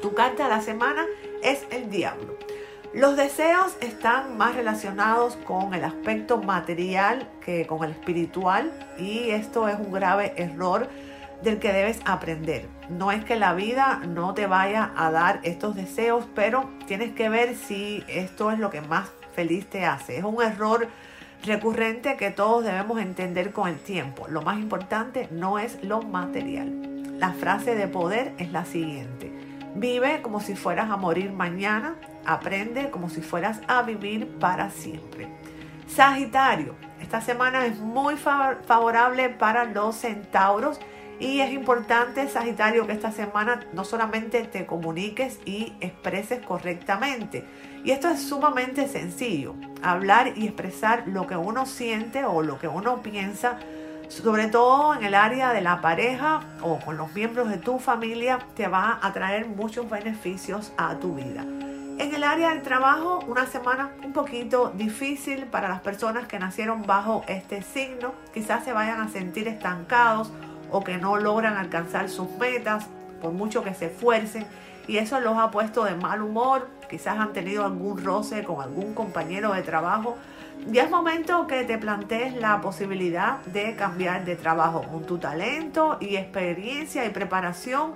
Tu 0.01 0.13
carta 0.13 0.45
de 0.45 0.49
la 0.49 0.61
semana 0.61 1.05
es 1.43 1.65
el 1.69 1.89
diablo. 1.89 2.37
Los 2.93 3.17
deseos 3.17 3.75
están 3.81 4.37
más 4.37 4.55
relacionados 4.55 5.35
con 5.45 5.73
el 5.73 5.83
aspecto 5.83 6.41
material 6.41 7.29
que 7.45 7.67
con 7.67 7.83
el 7.83 7.91
espiritual 7.91 8.71
y 8.97 9.29
esto 9.31 9.67
es 9.67 9.77
un 9.77 9.91
grave 9.91 10.33
error 10.37 10.87
del 11.43 11.59
que 11.59 11.71
debes 11.73 11.99
aprender. 12.05 12.78
No 12.89 13.11
es 13.11 13.23
que 13.23 13.35
la 13.35 13.53
vida 13.53 14.01
no 14.07 14.33
te 14.33 14.47
vaya 14.47 14.91
a 14.95 15.11
dar 15.11 15.39
estos 15.43 15.75
deseos, 15.75 16.25
pero 16.33 16.69
tienes 16.87 17.13
que 17.13 17.29
ver 17.29 17.55
si 17.55 18.03
esto 18.07 18.51
es 18.51 18.57
lo 18.57 18.71
que 18.71 18.81
más 18.81 19.09
feliz 19.33 19.69
te 19.69 19.85
hace. 19.85 20.17
Es 20.17 20.23
un 20.23 20.41
error 20.41 20.87
recurrente 21.43 22.17
que 22.17 22.31
todos 22.31 22.63
debemos 22.63 22.99
entender 22.99 23.51
con 23.53 23.69
el 23.69 23.77
tiempo. 23.77 24.27
Lo 24.27 24.41
más 24.41 24.57
importante 24.57 25.29
no 25.31 25.59
es 25.59 25.83
lo 25.83 26.01
material. 26.01 27.19
La 27.19 27.31
frase 27.33 27.75
de 27.75 27.87
poder 27.87 28.33
es 28.37 28.51
la 28.51 28.65
siguiente. 28.65 29.31
Vive 29.75 30.21
como 30.21 30.39
si 30.39 30.55
fueras 30.55 30.89
a 30.89 30.97
morir 30.97 31.31
mañana. 31.31 31.95
Aprende 32.25 32.89
como 32.89 33.09
si 33.09 33.21
fueras 33.21 33.61
a 33.67 33.83
vivir 33.83 34.27
para 34.39 34.71
siempre. 34.71 35.27
Sagitario, 35.87 36.75
esta 37.01 37.21
semana 37.21 37.65
es 37.65 37.77
muy 37.79 38.15
favorable 38.15 39.29
para 39.29 39.65
los 39.65 39.95
centauros 39.95 40.79
y 41.19 41.41
es 41.41 41.51
importante, 41.51 42.29
Sagitario, 42.29 42.87
que 42.87 42.93
esta 42.93 43.11
semana 43.11 43.59
no 43.73 43.83
solamente 43.83 44.41
te 44.45 44.65
comuniques 44.65 45.39
y 45.45 45.73
expreses 45.81 46.39
correctamente. 46.45 47.45
Y 47.83 47.91
esto 47.91 48.09
es 48.09 48.21
sumamente 48.21 48.87
sencillo. 48.87 49.55
Hablar 49.83 50.33
y 50.37 50.45
expresar 50.45 51.03
lo 51.07 51.27
que 51.27 51.35
uno 51.35 51.65
siente 51.65 52.23
o 52.23 52.41
lo 52.41 52.57
que 52.57 52.69
uno 52.69 53.01
piensa, 53.01 53.59
sobre 54.07 54.47
todo 54.47 54.95
en 54.95 55.03
el 55.03 55.13
área 55.13 55.51
de 55.51 55.61
la 55.61 55.81
pareja 55.81 56.41
o 56.61 56.79
con 56.79 56.95
los 56.95 57.13
miembros 57.13 57.49
de 57.49 57.57
tu 57.57 57.79
familia, 57.79 58.39
te 58.55 58.69
va 58.69 58.99
a 59.01 59.11
traer 59.11 59.45
muchos 59.45 59.89
beneficios 59.89 60.71
a 60.77 60.95
tu 60.95 61.15
vida. 61.15 61.43
En 61.99 62.15
el 62.15 62.23
área 62.23 62.51
del 62.51 62.61
trabajo, 62.61 63.19
una 63.27 63.45
semana 63.45 63.91
un 64.05 64.13
poquito 64.13 64.71
difícil 64.73 65.47
para 65.47 65.67
las 65.67 65.81
personas 65.81 66.27
que 66.27 66.39
nacieron 66.39 66.83
bajo 66.83 67.25
este 67.27 67.61
signo. 67.61 68.13
Quizás 68.33 68.63
se 68.63 68.71
vayan 68.71 69.01
a 69.01 69.09
sentir 69.09 69.49
estancados 69.49 70.31
o 70.71 70.83
que 70.83 70.97
no 70.97 71.17
logran 71.17 71.57
alcanzar 71.57 72.09
sus 72.09 72.29
metas 72.31 72.87
por 73.21 73.31
mucho 73.31 73.63
que 73.63 73.73
se 73.73 73.87
esfuercen 73.87 74.45
y 74.89 74.97
eso 74.97 75.19
los 75.19 75.37
ha 75.37 75.51
puesto 75.51 75.83
de 75.83 75.93
mal 75.93 76.23
humor, 76.23 76.67
quizás 76.89 77.19
han 77.19 77.31
tenido 77.31 77.63
algún 77.63 78.03
roce 78.03 78.43
con 78.43 78.59
algún 78.59 78.95
compañero 78.95 79.53
de 79.53 79.61
trabajo. 79.61 80.17
Ya 80.65 80.85
es 80.85 80.89
momento 80.89 81.45
que 81.45 81.63
te 81.63 81.77
plantees 81.77 82.35
la 82.35 82.59
posibilidad 82.59 83.37
de 83.45 83.75
cambiar 83.75 84.25
de 84.25 84.35
trabajo 84.35 84.81
con 84.81 85.05
tu 85.05 85.19
talento 85.19 85.97
y 85.99 86.15
experiencia 86.15 87.05
y 87.05 87.11
preparación. 87.11 87.93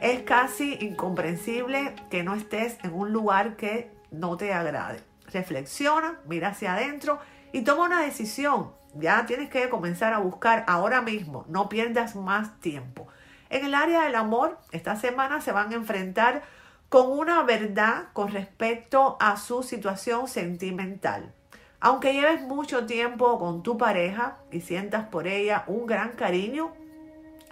Es 0.00 0.22
casi 0.22 0.78
incomprensible 0.82 1.96
que 2.10 2.22
no 2.22 2.36
estés 2.36 2.78
en 2.84 2.92
un 2.92 3.12
lugar 3.12 3.56
que 3.56 3.90
no 4.12 4.36
te 4.36 4.54
agrade. 4.54 5.00
Reflexiona, 5.32 6.20
mira 6.28 6.50
hacia 6.50 6.74
adentro 6.74 7.18
y 7.52 7.62
toma 7.62 7.86
una 7.86 8.02
decisión. 8.02 8.70
Ya 8.98 9.26
tienes 9.26 9.50
que 9.50 9.68
comenzar 9.68 10.12
a 10.12 10.18
buscar 10.18 10.64
ahora 10.66 11.02
mismo, 11.02 11.44
no 11.48 11.68
pierdas 11.68 12.16
más 12.16 12.60
tiempo. 12.60 13.08
En 13.50 13.64
el 13.64 13.74
área 13.74 14.02
del 14.02 14.14
amor, 14.14 14.58
esta 14.72 14.96
semana 14.96 15.40
se 15.40 15.52
van 15.52 15.72
a 15.72 15.76
enfrentar 15.76 16.42
con 16.88 17.10
una 17.10 17.42
verdad 17.42 18.04
con 18.12 18.32
respecto 18.32 19.16
a 19.20 19.36
su 19.36 19.62
situación 19.62 20.28
sentimental. 20.28 21.32
Aunque 21.80 22.12
lleves 22.12 22.40
mucho 22.42 22.86
tiempo 22.86 23.38
con 23.38 23.62
tu 23.62 23.76
pareja 23.76 24.38
y 24.50 24.60
sientas 24.60 25.06
por 25.08 25.26
ella 25.26 25.64
un 25.66 25.86
gran 25.86 26.12
cariño, 26.12 26.72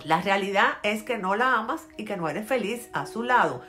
la 0.05 0.21
realidad 0.21 0.79
es 0.83 1.03
que 1.03 1.19
no 1.19 1.37
la 1.37 1.55
amas 1.55 1.87
y 1.97 2.05
que 2.05 2.17
no 2.17 2.29
eres 2.29 2.47
feliz 2.47 2.89
a 2.93 3.07
su 3.07 3.23
lado. 3.23 3.63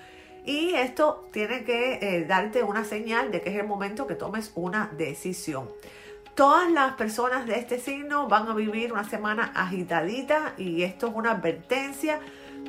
Y 0.45 0.75
esto 0.75 1.27
tiene 1.31 1.63
que 1.63 1.99
eh, 2.01 2.25
darte 2.25 2.63
una 2.63 2.83
señal 2.83 3.31
de 3.31 3.41
que 3.41 3.49
es 3.49 3.57
el 3.57 3.67
momento 3.67 4.07
que 4.07 4.15
tomes 4.15 4.51
una 4.55 4.91
decisión. 4.97 5.69
Todas 6.36 6.69
las 6.69 6.95
personas 6.95 7.45
de 7.45 7.56
este 7.58 7.80
signo 7.80 8.28
van 8.28 8.50
a 8.50 8.54
vivir 8.54 8.91
una 8.91 9.06
semana 9.06 9.54
agitadita 9.56 10.52
y 10.58 10.84
esto 10.84 11.08
es 11.08 11.13
una 11.15 11.32
advertencia 11.32 12.19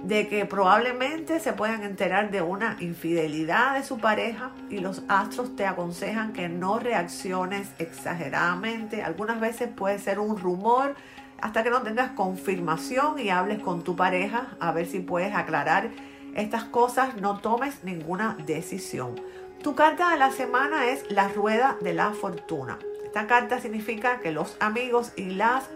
de 0.04 0.28
que 0.28 0.44
probablemente 0.44 1.40
se 1.40 1.52
puedan 1.52 1.82
enterar 1.82 2.30
de 2.30 2.42
una 2.42 2.76
infidelidad 2.78 3.74
de 3.74 3.82
su 3.82 3.98
pareja 3.98 4.52
y 4.70 4.78
los 4.78 5.02
astros 5.08 5.56
te 5.56 5.66
aconsejan 5.66 6.32
que 6.32 6.48
no 6.48 6.78
reacciones 6.78 7.68
exageradamente. 7.80 9.02
Algunas 9.02 9.40
veces 9.40 9.68
puede 9.74 9.98
ser 9.98 10.20
un 10.20 10.38
rumor 10.38 10.94
hasta 11.40 11.64
que 11.64 11.70
no 11.70 11.82
tengas 11.82 12.12
confirmación 12.12 13.18
y 13.18 13.30
hables 13.30 13.58
con 13.58 13.82
tu 13.82 13.96
pareja 13.96 14.46
a 14.60 14.70
ver 14.70 14.86
si 14.86 15.00
puedes 15.00 15.34
aclarar 15.34 15.90
estas 16.36 16.62
cosas. 16.62 17.16
No 17.16 17.40
tomes 17.40 17.82
ninguna 17.82 18.36
decisión. 18.46 19.20
Tu 19.60 19.74
carta 19.74 20.10
de 20.10 20.18
la 20.18 20.30
semana 20.30 20.86
es 20.86 21.10
la 21.10 21.26
rueda 21.26 21.76
de 21.80 21.94
la 21.94 22.12
fortuna 22.12 22.78
Esta 23.16 23.28
carta 23.28 23.60
significa 23.60 24.18
que 24.20 24.30
los 24.30 24.58
amigos 24.60 25.12
y 25.16 25.30
las 25.30 25.70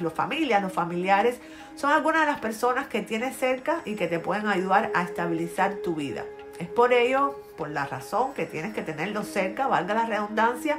los 0.00 0.12
familias, 0.12 0.62
los 0.62 0.74
familiares, 0.74 1.40
son 1.74 1.90
algunas 1.90 2.20
de 2.20 2.26
las 2.26 2.40
personas 2.40 2.86
que 2.86 3.00
tienes 3.00 3.34
cerca 3.34 3.80
y 3.86 3.94
que 3.94 4.08
te 4.08 4.18
pueden 4.18 4.46
ayudar 4.46 4.90
a 4.94 5.02
estabilizar 5.02 5.76
tu 5.76 5.94
vida. 5.94 6.26
Es 6.58 6.68
por 6.68 6.92
ello, 6.92 7.40
por 7.56 7.70
la 7.70 7.86
razón 7.86 8.34
que 8.34 8.44
tienes 8.44 8.74
que 8.74 8.82
tenerlos 8.82 9.26
cerca, 9.26 9.68
valga 9.68 9.94
la 9.94 10.04
redundancia, 10.04 10.78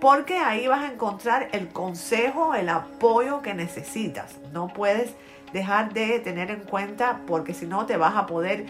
porque 0.00 0.36
ahí 0.36 0.66
vas 0.66 0.82
a 0.82 0.92
encontrar 0.92 1.48
el 1.52 1.68
consejo, 1.68 2.56
el 2.56 2.68
apoyo 2.68 3.40
que 3.40 3.54
necesitas. 3.54 4.38
No 4.52 4.66
puedes 4.66 5.14
dejar 5.52 5.92
de 5.92 6.18
tener 6.18 6.50
en 6.50 6.62
cuenta 6.62 7.20
porque 7.24 7.54
si 7.54 7.66
no 7.66 7.86
te 7.86 7.96
vas 7.96 8.16
a 8.16 8.26
poder 8.26 8.66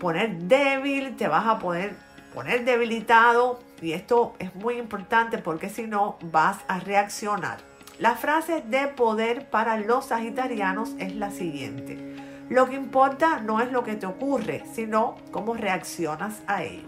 poner 0.00 0.34
débil, 0.38 1.14
te 1.14 1.28
vas 1.28 1.46
a 1.46 1.58
poder 1.58 1.94
poner 2.32 2.64
debilitado 2.64 3.65
y 3.80 3.92
esto 3.92 4.34
es 4.38 4.54
muy 4.54 4.78
importante 4.78 5.38
porque 5.38 5.68
si 5.68 5.86
no 5.86 6.18
vas 6.22 6.58
a 6.68 6.80
reaccionar. 6.80 7.58
La 7.98 8.14
frase 8.14 8.62
de 8.62 8.88
poder 8.88 9.48
para 9.48 9.78
los 9.78 10.06
sagitarianos 10.06 10.94
es 10.98 11.14
la 11.14 11.30
siguiente. 11.30 12.16
Lo 12.48 12.68
que 12.68 12.76
importa 12.76 13.40
no 13.40 13.60
es 13.60 13.72
lo 13.72 13.82
que 13.82 13.96
te 13.96 14.06
ocurre, 14.06 14.64
sino 14.72 15.16
cómo 15.30 15.54
reaccionas 15.54 16.42
a 16.46 16.62
ello. 16.62 16.86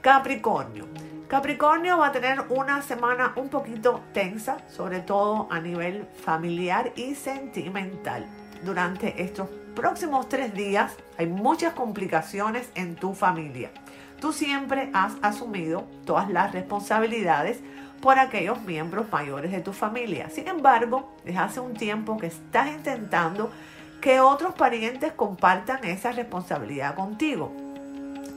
Capricornio. 0.00 0.86
Capricornio 1.28 1.98
va 1.98 2.08
a 2.08 2.12
tener 2.12 2.40
una 2.50 2.82
semana 2.82 3.32
un 3.36 3.48
poquito 3.48 4.02
tensa, 4.12 4.58
sobre 4.68 5.00
todo 5.00 5.48
a 5.50 5.60
nivel 5.60 6.06
familiar 6.24 6.92
y 6.96 7.14
sentimental. 7.14 8.26
Durante 8.62 9.22
estos 9.22 9.48
próximos 9.74 10.28
tres 10.28 10.52
días 10.52 10.94
hay 11.16 11.26
muchas 11.26 11.72
complicaciones 11.74 12.70
en 12.74 12.96
tu 12.96 13.14
familia. 13.14 13.70
Tú 14.24 14.32
siempre 14.32 14.88
has 14.94 15.16
asumido 15.20 15.84
todas 16.06 16.30
las 16.30 16.52
responsabilidades 16.52 17.60
por 18.00 18.18
aquellos 18.18 18.58
miembros 18.62 19.04
mayores 19.12 19.52
de 19.52 19.60
tu 19.60 19.74
familia. 19.74 20.30
Sin 20.30 20.48
embargo, 20.48 21.12
desde 21.26 21.40
hace 21.40 21.60
un 21.60 21.74
tiempo 21.74 22.16
que 22.16 22.28
estás 22.28 22.68
intentando 22.68 23.50
que 24.00 24.20
otros 24.20 24.54
parientes 24.54 25.12
compartan 25.12 25.84
esa 25.84 26.10
responsabilidad 26.12 26.94
contigo. 26.94 27.52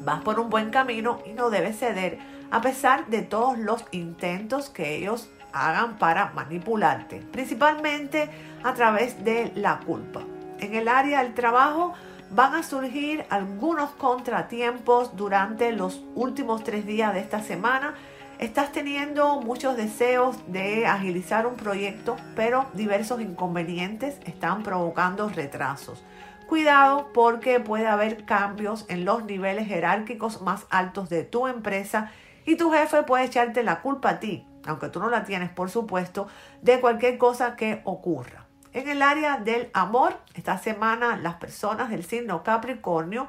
Vas 0.02 0.19
por 0.23 0.41
un 0.41 0.50
buen 0.50 0.71
camino 0.71 1.19
y 1.26 1.32
no 1.32 1.50
debes 1.50 1.80
ceder 1.80 2.19
a 2.52 2.60
pesar 2.60 3.08
de 3.08 3.21
todos 3.21 3.58
los 3.58 3.86
intentos 3.91 4.69
que 4.69 4.97
ellos 4.97 5.30
hagan 5.54 5.97
para 5.97 6.34
manipularte, 6.34 7.21
principalmente 7.32 8.30
a 8.62 8.73
través 8.73 9.23
de 9.23 9.54
la 9.56 9.80
culpa. 9.80 10.19
En 10.60 10.76
el 10.76 10.89
área 10.89 11.23
del 11.23 11.34
trabajo 11.34 11.93
van 12.31 12.55
a 12.55 12.63
surgir 12.63 13.25
algunos 13.29 13.91
contratiempos 13.91 15.15
durante 15.15 15.71
los 15.71 16.03
últimos 16.15 16.63
tres 16.63 16.85
días 16.85 17.13
de 17.13 17.19
esta 17.19 17.41
semana 17.41 17.95
Estás 18.39 18.71
teniendo 18.71 19.41
muchos 19.41 19.75
deseos 19.75 20.37
de 20.45 20.85
agilizar 20.85 21.47
un 21.47 21.55
proyecto, 21.55 22.17
pero 22.35 22.67
diversos 22.73 23.19
inconvenientes 23.19 24.19
están 24.25 24.61
provocando 24.61 25.27
retrasos. 25.27 26.03
Cuidado 26.47 27.09
porque 27.15 27.59
puede 27.59 27.87
haber 27.87 28.25
cambios 28.25 28.85
en 28.89 29.05
los 29.05 29.25
niveles 29.25 29.67
jerárquicos 29.67 30.43
más 30.43 30.67
altos 30.69 31.09
de 31.09 31.23
tu 31.23 31.47
empresa 31.47 32.11
y 32.45 32.57
tu 32.57 32.71
jefe 32.71 33.01
puede 33.01 33.25
echarte 33.25 33.63
la 33.63 33.81
culpa 33.81 34.11
a 34.11 34.19
ti, 34.19 34.45
aunque 34.67 34.89
tú 34.89 34.99
no 34.99 35.09
la 35.09 35.23
tienes, 35.23 35.49
por 35.49 35.71
supuesto, 35.71 36.27
de 36.61 36.79
cualquier 36.79 37.17
cosa 37.17 37.55
que 37.55 37.81
ocurra. 37.85 38.46
En 38.73 38.89
el 38.89 39.01
área 39.01 39.38
del 39.38 39.69
amor, 39.73 40.17
esta 40.34 40.58
semana 40.58 41.17
las 41.17 41.36
personas 41.36 41.89
del 41.89 42.03
signo 42.03 42.43
Capricornio 42.43 43.27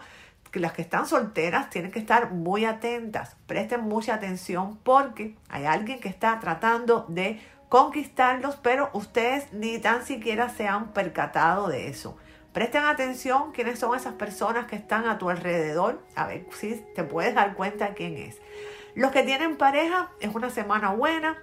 las 0.59 0.72
que 0.72 0.83
están 0.83 1.07
solteras 1.07 1.70
tienen 1.70 1.90
que 1.90 1.98
estar 1.98 2.33
muy 2.33 2.64
atentas, 2.64 3.37
presten 3.46 3.83
mucha 3.83 4.14
atención 4.14 4.79
porque 4.83 5.37
hay 5.48 5.64
alguien 5.64 6.01
que 6.01 6.09
está 6.09 6.38
tratando 6.40 7.07
de 7.09 7.40
conquistarlos, 7.68 8.57
pero 8.57 8.90
ustedes 8.92 9.53
ni 9.53 9.79
tan 9.79 10.05
siquiera 10.05 10.48
se 10.48 10.66
han 10.66 10.92
percatado 10.92 11.68
de 11.68 11.88
eso. 11.88 12.16
Presten 12.53 12.85
atención 12.85 13.53
quiénes 13.53 13.79
son 13.79 13.94
esas 13.94 14.14
personas 14.14 14.66
que 14.66 14.77
están 14.77 15.07
a 15.07 15.18
tu 15.18 15.29
alrededor, 15.29 16.03
a 16.16 16.27
ver 16.27 16.46
si 16.53 16.83
te 16.94 17.05
puedes 17.05 17.35
dar 17.35 17.55
cuenta 17.55 17.94
quién 17.94 18.16
es. 18.16 18.38
Los 18.94 19.12
que 19.12 19.22
tienen 19.22 19.57
pareja, 19.57 20.11
es 20.20 20.35
una 20.35 20.51
semana 20.51 20.92
buena. 20.92 21.37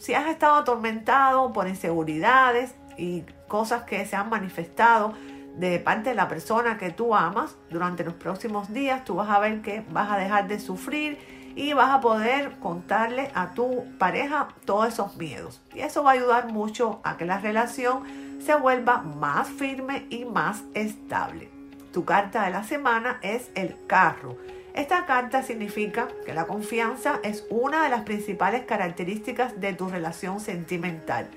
Si 0.00 0.14
has 0.14 0.26
estado 0.26 0.56
atormentado 0.56 1.52
por 1.52 1.68
inseguridades 1.68 2.74
y 2.98 3.24
cosas 3.46 3.84
que 3.84 4.04
se 4.04 4.16
han 4.16 4.28
manifestado, 4.28 5.14
de 5.56 5.80
parte 5.80 6.10
de 6.10 6.14
la 6.14 6.28
persona 6.28 6.78
que 6.78 6.90
tú 6.90 7.14
amas 7.14 7.56
durante 7.70 8.04
los 8.04 8.14
próximos 8.14 8.72
días, 8.72 9.04
tú 9.04 9.16
vas 9.16 9.28
a 9.28 9.40
ver 9.40 9.60
que 9.60 9.84
vas 9.90 10.10
a 10.10 10.16
dejar 10.16 10.46
de 10.46 10.60
sufrir 10.60 11.18
y 11.56 11.72
vas 11.72 11.90
a 11.90 12.00
poder 12.00 12.52
contarle 12.60 13.32
a 13.34 13.54
tu 13.54 13.84
pareja 13.98 14.48
todos 14.64 14.88
esos 14.88 15.16
miedos. 15.16 15.60
Y 15.74 15.80
eso 15.80 16.04
va 16.04 16.10
a 16.10 16.14
ayudar 16.14 16.52
mucho 16.52 17.00
a 17.02 17.16
que 17.16 17.24
la 17.24 17.40
relación 17.40 18.04
se 18.40 18.54
vuelva 18.54 18.98
más 18.98 19.48
firme 19.48 20.06
y 20.10 20.24
más 20.24 20.62
estable. 20.74 21.50
Tu 21.92 22.04
carta 22.04 22.44
de 22.44 22.50
la 22.50 22.62
semana 22.62 23.18
es 23.22 23.50
el 23.56 23.76
carro. 23.88 24.36
Esta 24.74 25.06
carta 25.06 25.42
significa 25.42 26.06
que 26.24 26.34
la 26.34 26.46
confianza 26.46 27.18
es 27.24 27.44
una 27.50 27.82
de 27.82 27.88
las 27.88 28.02
principales 28.02 28.64
características 28.64 29.60
de 29.60 29.72
tu 29.72 29.88
relación 29.88 30.38
sentimental. 30.38 31.28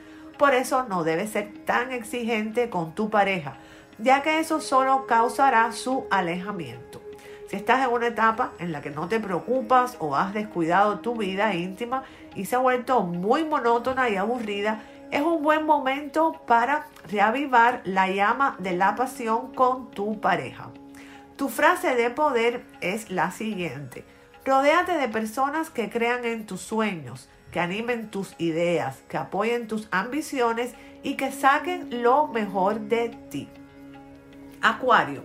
Por 0.41 0.56
eso 0.56 0.88
no 0.89 1.04
debes 1.04 1.30
ser 1.30 1.54
tan 1.65 1.91
exigente 1.91 2.71
con 2.71 2.95
tu 2.95 3.12
pareja 3.12 3.58
ya 3.99 4.23
que 4.23 4.39
eso 4.39 4.60
solo 4.60 5.06
causará 5.06 5.71
su 5.71 6.08
alejamiento. 6.10 6.99
Si 7.47 7.56
estás 7.56 7.86
en 7.86 7.93
una 7.93 8.08
etapa 8.08 8.54
en 8.58 8.71
la 8.71 8.82
que 8.82 8.89
no 8.89 9.08
te 9.08 9.19
preocupas 9.19 9.97
o 9.99 10.15
has 10.15 10.34
descuidado 10.34 10.97
tu 10.97 11.15
vida 11.15 11.54
íntima 11.54 12.04
y 12.34 12.45
se 12.45 12.56
ha 12.56 12.60
vuelto 12.60 13.04
muy 13.04 13.43
monótona 13.43 14.10
y 14.10 14.15
aburrida, 14.15 14.82
es 15.12 15.21
un 15.21 15.43
buen 15.43 15.67
momento 15.67 16.41
para 16.47 16.88
reavivar 17.08 17.82
la 17.84 18.10
llama 18.10 18.56
de 18.58 18.73
la 18.73 18.95
pasión 18.95 19.54
con 19.54 19.91
tu 19.91 20.19
pareja. 20.21 20.69
Tu 21.36 21.49
frase 21.49 21.95
de 21.95 22.10
poder 22.10 22.65
es 22.82 23.12
la 23.12 23.30
siguiente. 23.30 24.06
Rodéate 24.43 24.93
de 24.93 25.08
personas 25.08 25.69
que 25.69 25.91
crean 25.91 26.25
en 26.25 26.47
tus 26.47 26.62
sueños, 26.62 27.30
que 27.51 27.59
animen 27.59 28.09
tus 28.09 28.33
ideas, 28.37 28.99
que 29.07 29.17
apoyen 29.17 29.67
tus 29.67 29.87
ambiciones 29.91 30.73
y 31.03 31.15
que 31.15 31.31
saquen 31.31 32.01
lo 32.01 32.27
mejor 32.27 32.79
de 32.81 33.09
ti. 33.29 33.49
Acuario. 34.61 35.23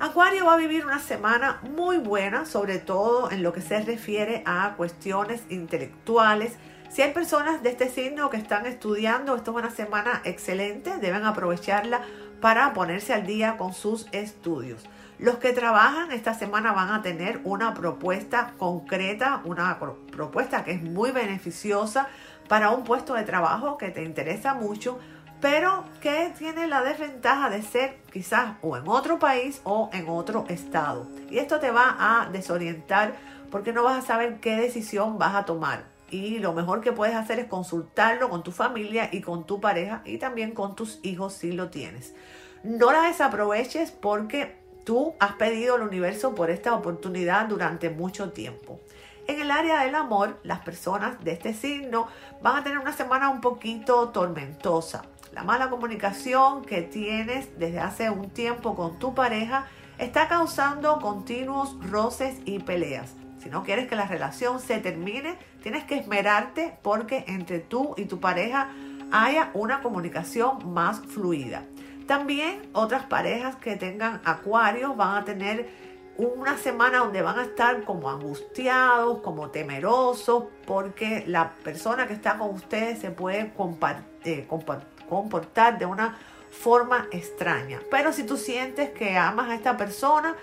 Acuario 0.00 0.44
va 0.44 0.54
a 0.54 0.58
vivir 0.58 0.84
una 0.84 0.98
semana 0.98 1.60
muy 1.62 1.98
buena, 1.98 2.44
sobre 2.44 2.78
todo 2.78 3.30
en 3.30 3.42
lo 3.42 3.52
que 3.52 3.60
se 3.60 3.80
refiere 3.80 4.42
a 4.44 4.74
cuestiones 4.76 5.42
intelectuales. 5.48 6.54
Si 6.90 7.02
hay 7.02 7.12
personas 7.12 7.62
de 7.62 7.70
este 7.70 7.88
signo 7.88 8.28
que 8.28 8.36
están 8.36 8.66
estudiando, 8.66 9.36
esto 9.36 9.52
es 9.52 9.56
una 9.56 9.70
semana 9.70 10.20
excelente, 10.24 10.98
deben 10.98 11.24
aprovecharla 11.24 12.02
para 12.40 12.74
ponerse 12.74 13.14
al 13.14 13.26
día 13.26 13.56
con 13.56 13.72
sus 13.72 14.06
estudios. 14.12 14.84
Los 15.18 15.36
que 15.36 15.52
trabajan 15.52 16.10
esta 16.12 16.34
semana 16.34 16.72
van 16.72 16.90
a 16.90 17.02
tener 17.02 17.40
una 17.44 17.74
propuesta 17.74 18.52
concreta, 18.58 19.42
una 19.44 19.78
propuesta 20.10 20.64
que 20.64 20.72
es 20.72 20.82
muy 20.82 21.12
beneficiosa 21.12 22.08
para 22.48 22.70
un 22.70 22.84
puesto 22.84 23.14
de 23.14 23.22
trabajo 23.22 23.78
que 23.78 23.90
te 23.90 24.02
interesa 24.02 24.54
mucho 24.54 24.98
pero 25.44 25.84
que 26.00 26.32
tiene 26.38 26.66
la 26.66 26.82
desventaja 26.82 27.50
de 27.50 27.60
ser 27.60 27.98
quizás 28.10 28.54
o 28.62 28.78
en 28.78 28.88
otro 28.88 29.18
país 29.18 29.60
o 29.64 29.90
en 29.92 30.08
otro 30.08 30.46
estado. 30.48 31.06
Y 31.28 31.36
esto 31.36 31.60
te 31.60 31.70
va 31.70 31.96
a 31.98 32.30
desorientar 32.30 33.14
porque 33.50 33.70
no 33.70 33.82
vas 33.82 34.02
a 34.02 34.06
saber 34.06 34.40
qué 34.40 34.56
decisión 34.56 35.18
vas 35.18 35.34
a 35.34 35.44
tomar. 35.44 35.84
Y 36.10 36.38
lo 36.38 36.54
mejor 36.54 36.80
que 36.80 36.92
puedes 36.92 37.14
hacer 37.14 37.40
es 37.40 37.44
consultarlo 37.46 38.30
con 38.30 38.42
tu 38.42 38.52
familia 38.52 39.10
y 39.12 39.20
con 39.20 39.44
tu 39.44 39.60
pareja 39.60 40.00
y 40.06 40.16
también 40.16 40.52
con 40.52 40.76
tus 40.76 40.98
hijos 41.02 41.34
si 41.34 41.52
lo 41.52 41.68
tienes. 41.68 42.14
No 42.62 42.90
la 42.90 43.02
desaproveches 43.02 43.90
porque 43.90 44.56
tú 44.84 45.14
has 45.18 45.32
pedido 45.32 45.74
al 45.74 45.82
universo 45.82 46.34
por 46.34 46.50
esta 46.50 46.74
oportunidad 46.74 47.46
durante 47.46 47.90
mucho 47.90 48.32
tiempo. 48.32 48.80
En 49.26 49.40
el 49.40 49.50
área 49.50 49.82
del 49.84 49.94
amor, 49.94 50.38
las 50.42 50.60
personas 50.60 51.22
de 51.24 51.32
este 51.32 51.54
signo 51.54 52.08
van 52.42 52.56
a 52.56 52.64
tener 52.64 52.78
una 52.78 52.92
semana 52.92 53.30
un 53.30 53.40
poquito 53.40 54.10
tormentosa 54.10 55.02
la 55.34 55.42
mala 55.42 55.68
comunicación 55.68 56.64
que 56.64 56.82
tienes 56.82 57.58
desde 57.58 57.80
hace 57.80 58.08
un 58.08 58.30
tiempo 58.30 58.76
con 58.76 59.00
tu 59.00 59.14
pareja 59.14 59.66
está 59.98 60.28
causando 60.28 61.00
continuos 61.00 61.76
roces 61.90 62.36
y 62.44 62.60
peleas. 62.60 63.14
Si 63.42 63.48
no 63.50 63.64
quieres 63.64 63.88
que 63.88 63.96
la 63.96 64.06
relación 64.06 64.60
se 64.60 64.78
termine, 64.78 65.36
tienes 65.60 65.84
que 65.84 65.96
esmerarte 65.96 66.78
porque 66.82 67.24
entre 67.26 67.58
tú 67.58 67.94
y 67.96 68.04
tu 68.04 68.20
pareja 68.20 68.70
haya 69.10 69.50
una 69.54 69.82
comunicación 69.82 70.72
más 70.72 71.00
fluida. 71.00 71.64
También 72.06 72.68
otras 72.72 73.04
parejas 73.04 73.56
que 73.56 73.76
tengan 73.76 74.20
acuarios 74.24 74.96
van 74.96 75.16
a 75.16 75.24
tener 75.24 75.68
una 76.16 76.56
semana 76.58 76.98
donde 76.98 77.22
van 77.22 77.38
a 77.38 77.44
estar 77.44 77.84
como 77.84 78.08
angustiados, 78.10 79.18
como 79.20 79.50
temerosos, 79.50 80.44
porque 80.66 81.24
la 81.26 81.52
persona 81.64 82.06
que 82.06 82.14
está 82.14 82.38
con 82.38 82.50
ustedes 82.50 83.00
se 83.00 83.10
puede 83.10 83.52
compartir 83.52 84.46
comportar 85.08 85.78
de 85.78 85.86
una 85.86 86.16
forma 86.50 87.08
extraña. 87.10 87.80
Pero 87.90 88.12
si 88.12 88.24
tú 88.24 88.36
sientes 88.36 88.90
que 88.90 89.16
amas 89.18 89.50
a 89.50 89.54
esta 89.54 89.76
persona, 89.76 90.36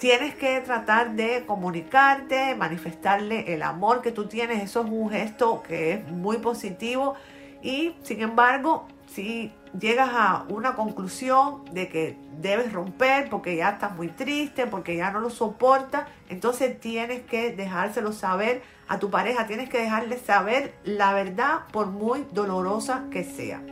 Tienes 0.00 0.34
que 0.34 0.58
tratar 0.62 1.14
de 1.14 1.44
comunicarte, 1.44 2.54
manifestarle 2.54 3.52
el 3.52 3.62
amor 3.62 4.00
que 4.00 4.12
tú 4.12 4.28
tienes. 4.28 4.62
Eso 4.62 4.80
es 4.80 4.90
un 4.90 5.10
gesto 5.10 5.62
que 5.62 5.92
es 5.92 6.08
muy 6.08 6.38
positivo. 6.38 7.16
Y 7.60 7.94
sin 8.02 8.22
embargo, 8.22 8.88
si 9.08 9.52
llegas 9.78 10.10
a 10.12 10.44
una 10.48 10.74
conclusión 10.74 11.64
de 11.72 11.88
que 11.88 12.16
debes 12.40 12.72
romper 12.72 13.28
porque 13.30 13.56
ya 13.56 13.70
estás 13.70 13.94
muy 13.94 14.08
triste, 14.08 14.66
porque 14.66 14.96
ya 14.96 15.10
no 15.10 15.20
lo 15.20 15.30
soportas, 15.30 16.06
entonces 16.28 16.78
tienes 16.80 17.22
que 17.22 17.54
dejárselo 17.54 18.12
saber 18.12 18.62
a 18.88 18.98
tu 18.98 19.10
pareja, 19.10 19.46
tienes 19.46 19.68
que 19.68 19.78
dejarle 19.78 20.18
saber 20.18 20.74
la 20.84 21.12
verdad 21.12 21.60
por 21.72 21.86
muy 21.86 22.26
dolorosa 22.32 23.04
que 23.10 23.24
sea. 23.24 23.62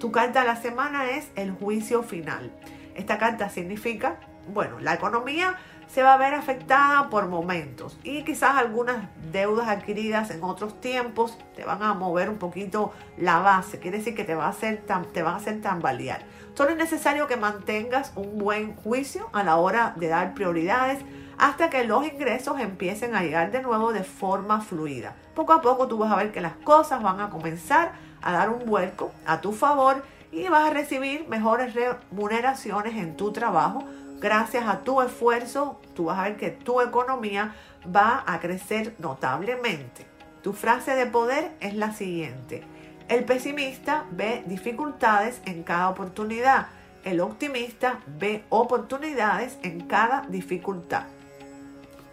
Tu 0.00 0.10
carta 0.10 0.40
de 0.40 0.46
la 0.46 0.56
semana 0.56 1.10
es 1.10 1.30
el 1.36 1.52
juicio 1.52 2.02
final. 2.02 2.52
Esta 2.94 3.18
carta 3.18 3.48
significa 3.50 4.18
bueno, 4.48 4.78
la 4.80 4.94
economía 4.94 5.56
se 5.94 6.02
va 6.02 6.14
a 6.14 6.16
ver 6.16 6.34
afectada 6.34 7.08
por 7.08 7.28
momentos 7.28 7.96
y 8.02 8.24
quizás 8.24 8.56
algunas 8.56 8.96
deudas 9.30 9.68
adquiridas 9.68 10.32
en 10.32 10.42
otros 10.42 10.80
tiempos 10.80 11.38
te 11.54 11.64
van 11.64 11.84
a 11.84 11.94
mover 11.94 12.28
un 12.28 12.38
poquito 12.38 12.92
la 13.16 13.38
base, 13.38 13.78
quiere 13.78 13.98
decir 13.98 14.16
que 14.16 14.24
te, 14.24 14.34
va 14.34 14.46
a 14.46 14.48
hacer 14.48 14.82
te 15.12 15.22
van 15.22 15.34
a 15.34 15.36
hacer 15.36 15.60
tambalear. 15.60 16.24
Solo 16.54 16.70
es 16.70 16.76
necesario 16.76 17.28
que 17.28 17.36
mantengas 17.36 18.12
un 18.16 18.38
buen 18.38 18.74
juicio 18.74 19.28
a 19.32 19.44
la 19.44 19.54
hora 19.54 19.94
de 19.94 20.08
dar 20.08 20.34
prioridades 20.34 20.98
hasta 21.38 21.70
que 21.70 21.84
los 21.84 22.04
ingresos 22.04 22.58
empiecen 22.58 23.14
a 23.14 23.22
llegar 23.22 23.52
de 23.52 23.62
nuevo 23.62 23.92
de 23.92 24.02
forma 24.02 24.62
fluida. 24.62 25.14
Poco 25.36 25.52
a 25.52 25.62
poco 25.62 25.86
tú 25.86 25.98
vas 25.98 26.10
a 26.10 26.16
ver 26.16 26.32
que 26.32 26.40
las 26.40 26.56
cosas 26.56 27.04
van 27.04 27.20
a 27.20 27.30
comenzar 27.30 27.92
a 28.20 28.32
dar 28.32 28.50
un 28.50 28.66
vuelco 28.66 29.12
a 29.26 29.40
tu 29.40 29.52
favor 29.52 30.02
y 30.32 30.48
vas 30.48 30.68
a 30.68 30.74
recibir 30.74 31.28
mejores 31.28 31.72
remuneraciones 31.72 32.96
en 32.96 33.16
tu 33.16 33.30
trabajo 33.30 33.84
gracias 34.24 34.66
a 34.66 34.78
tu 34.84 35.02
esfuerzo, 35.02 35.78
tú 35.94 36.06
vas 36.06 36.18
a 36.18 36.22
ver 36.22 36.36
que 36.38 36.48
tu 36.48 36.80
economía 36.80 37.54
va 37.94 38.24
a 38.26 38.40
crecer 38.40 38.94
notablemente. 38.98 40.06
Tu 40.42 40.54
frase 40.54 40.92
de 40.96 41.04
poder 41.04 41.52
es 41.60 41.74
la 41.74 41.92
siguiente. 41.92 42.62
El 43.08 43.24
pesimista 43.24 44.06
ve 44.12 44.42
dificultades 44.46 45.42
en 45.44 45.62
cada 45.62 45.90
oportunidad. 45.90 46.68
El 47.04 47.20
optimista 47.20 48.00
ve 48.06 48.44
oportunidades 48.48 49.58
en 49.62 49.86
cada 49.86 50.22
dificultad. 50.22 51.02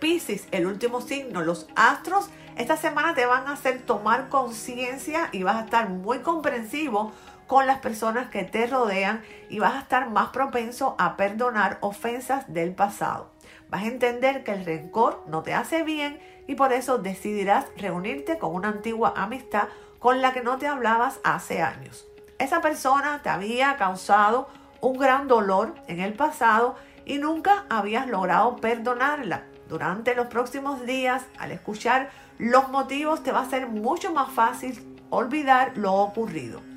Piscis, 0.02 0.50
el 0.52 0.66
último 0.66 1.00
signo, 1.00 1.42
los 1.44 1.70
astros, 1.78 2.30
esta 2.58 2.76
semana 2.76 3.14
te 3.14 3.26
van 3.26 3.48
a 3.48 3.54
hacer 3.54 3.84
tomar 3.84 4.28
conciencia 4.28 5.30
y 5.32 5.44
vas 5.44 5.56
a 5.56 5.64
estar 5.64 5.88
muy 5.88 6.20
comprensivo 6.20 7.14
con 7.52 7.68
las 7.68 7.80
personas 7.80 8.30
que 8.30 8.46
te 8.46 8.66
rodean 8.66 9.24
y 9.50 9.60
vas 9.60 9.74
a 9.74 9.80
estar 9.80 10.10
más 10.10 10.30
propenso 10.30 10.96
a 10.98 11.18
perdonar 11.18 11.80
ofensas 11.82 12.46
del 12.54 12.74
pasado. 12.74 13.30
Vas 13.68 13.84
a 13.84 13.88
entender 13.88 14.46
que 14.46 14.54
el 14.54 14.64
rencor 14.64 15.22
no 15.28 15.44
te 15.44 15.54
hace 15.54 15.84
bien 15.84 16.18
y 16.48 16.56
por 16.56 16.72
eso 16.72 16.98
decidirás 16.98 17.66
reunirte 17.76 18.38
con 18.38 18.56
una 18.56 18.70
antigua 18.70 19.12
amistad 19.18 19.68
con 20.00 20.22
la 20.22 20.32
que 20.32 20.44
no 20.44 20.60
te 20.60 20.68
hablabas 20.68 21.20
hace 21.26 21.62
años. 21.62 22.08
Esa 22.40 22.62
persona 22.62 23.20
te 23.22 23.28
había 23.28 23.76
causado 23.76 24.48
un 24.80 24.98
gran 24.98 25.28
dolor 25.28 25.76
en 25.90 26.00
el 26.00 26.14
pasado 26.14 26.78
y 27.04 27.18
nunca 27.18 27.66
habías 27.70 28.08
logrado 28.08 28.56
perdonarla. 28.56 29.44
Durante 29.68 30.16
los 30.16 30.28
próximos 30.28 30.86
días, 30.86 31.26
al 31.38 31.52
escuchar 31.52 32.12
los 32.38 32.70
motivos, 32.70 33.24
te 33.24 33.34
va 33.34 33.42
a 33.42 33.50
ser 33.50 33.68
mucho 33.68 34.14
más 34.14 34.32
fácil 34.32 35.02
olvidar 35.10 35.76
lo 35.76 35.96
ocurrido. 35.96 36.71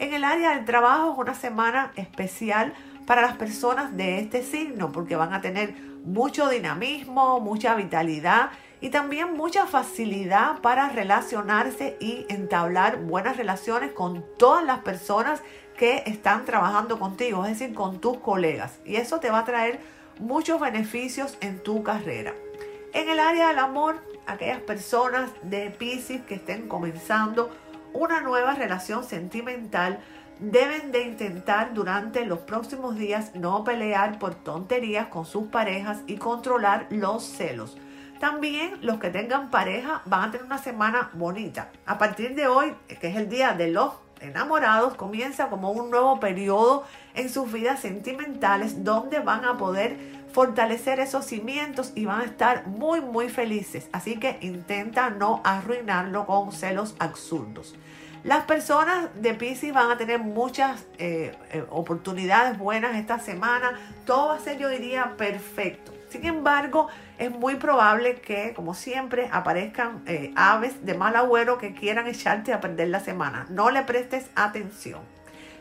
En 0.00 0.14
el 0.14 0.24
área 0.24 0.54
del 0.54 0.64
trabajo 0.64 1.12
es 1.12 1.18
una 1.18 1.34
semana 1.34 1.92
especial 1.94 2.72
para 3.04 3.20
las 3.20 3.36
personas 3.36 3.94
de 3.98 4.18
este 4.18 4.42
signo 4.42 4.90
porque 4.92 5.14
van 5.14 5.34
a 5.34 5.42
tener 5.42 5.74
mucho 6.06 6.48
dinamismo, 6.48 7.38
mucha 7.40 7.74
vitalidad 7.74 8.48
y 8.80 8.88
también 8.88 9.36
mucha 9.36 9.66
facilidad 9.66 10.60
para 10.62 10.88
relacionarse 10.88 11.98
y 12.00 12.24
entablar 12.30 12.96
buenas 13.02 13.36
relaciones 13.36 13.92
con 13.92 14.24
todas 14.38 14.64
las 14.64 14.78
personas 14.78 15.42
que 15.76 16.02
están 16.06 16.46
trabajando 16.46 16.98
contigo, 16.98 17.44
es 17.44 17.58
decir, 17.58 17.74
con 17.74 18.00
tus 18.00 18.16
colegas. 18.20 18.80
Y 18.86 18.96
eso 18.96 19.20
te 19.20 19.30
va 19.30 19.40
a 19.40 19.44
traer 19.44 19.80
muchos 20.18 20.58
beneficios 20.58 21.36
en 21.42 21.62
tu 21.62 21.82
carrera. 21.82 22.32
En 22.94 23.10
el 23.10 23.20
área 23.20 23.48
del 23.48 23.58
amor, 23.58 24.00
aquellas 24.26 24.60
personas 24.60 25.30
de 25.42 25.68
Pisces 25.70 26.22
que 26.22 26.36
estén 26.36 26.68
comenzando 26.68 27.50
una 27.92 28.20
nueva 28.20 28.54
relación 28.54 29.04
sentimental, 29.04 30.00
deben 30.38 30.90
de 30.90 31.02
intentar 31.02 31.74
durante 31.74 32.24
los 32.24 32.40
próximos 32.40 32.96
días 32.96 33.34
no 33.34 33.62
pelear 33.62 34.18
por 34.18 34.34
tonterías 34.34 35.08
con 35.08 35.26
sus 35.26 35.48
parejas 35.48 36.00
y 36.06 36.16
controlar 36.16 36.86
los 36.90 37.24
celos. 37.24 37.76
También 38.20 38.78
los 38.82 38.98
que 38.98 39.10
tengan 39.10 39.50
pareja 39.50 40.02
van 40.04 40.28
a 40.28 40.30
tener 40.30 40.46
una 40.46 40.58
semana 40.58 41.10
bonita. 41.14 41.70
A 41.86 41.98
partir 41.98 42.34
de 42.34 42.48
hoy, 42.48 42.74
que 43.00 43.08
es 43.08 43.16
el 43.16 43.28
día 43.28 43.54
de 43.54 43.70
los 43.70 43.94
enamorados, 44.20 44.94
comienza 44.94 45.48
como 45.48 45.70
un 45.70 45.90
nuevo 45.90 46.20
periodo 46.20 46.84
en 47.14 47.30
sus 47.30 47.50
vidas 47.50 47.80
sentimentales 47.80 48.84
donde 48.84 49.20
van 49.20 49.44
a 49.44 49.56
poder 49.56 49.96
fortalecer 50.32 51.00
esos 51.00 51.24
cimientos 51.24 51.92
y 51.94 52.04
van 52.04 52.20
a 52.20 52.24
estar 52.24 52.66
muy 52.66 53.00
muy 53.00 53.28
felices. 53.28 53.88
Así 53.92 54.18
que 54.18 54.38
intenta 54.40 55.10
no 55.10 55.40
arruinarlo 55.44 56.26
con 56.26 56.52
celos 56.52 56.94
absurdos. 56.98 57.74
Las 58.22 58.44
personas 58.44 59.08
de 59.14 59.32
Pisces 59.32 59.72
van 59.72 59.90
a 59.90 59.96
tener 59.96 60.18
muchas 60.18 60.84
eh, 60.98 61.34
eh, 61.52 61.64
oportunidades 61.70 62.58
buenas 62.58 62.94
esta 62.96 63.18
semana. 63.18 63.80
Todo 64.04 64.28
va 64.28 64.34
a 64.34 64.40
ser, 64.40 64.58
yo 64.58 64.68
diría, 64.68 65.14
perfecto. 65.16 65.94
Sin 66.10 66.26
embargo, 66.26 66.88
es 67.18 67.30
muy 67.30 67.54
probable 67.54 68.16
que, 68.16 68.52
como 68.52 68.74
siempre, 68.74 69.30
aparezcan 69.32 70.02
eh, 70.06 70.34
aves 70.36 70.84
de 70.84 70.94
mal 70.94 71.16
agüero 71.16 71.56
que 71.56 71.72
quieran 71.72 72.08
echarte 72.08 72.52
a 72.52 72.60
perder 72.60 72.88
la 72.88 73.00
semana. 73.00 73.46
No 73.48 73.70
le 73.70 73.84
prestes 73.84 74.26
atención. 74.34 75.00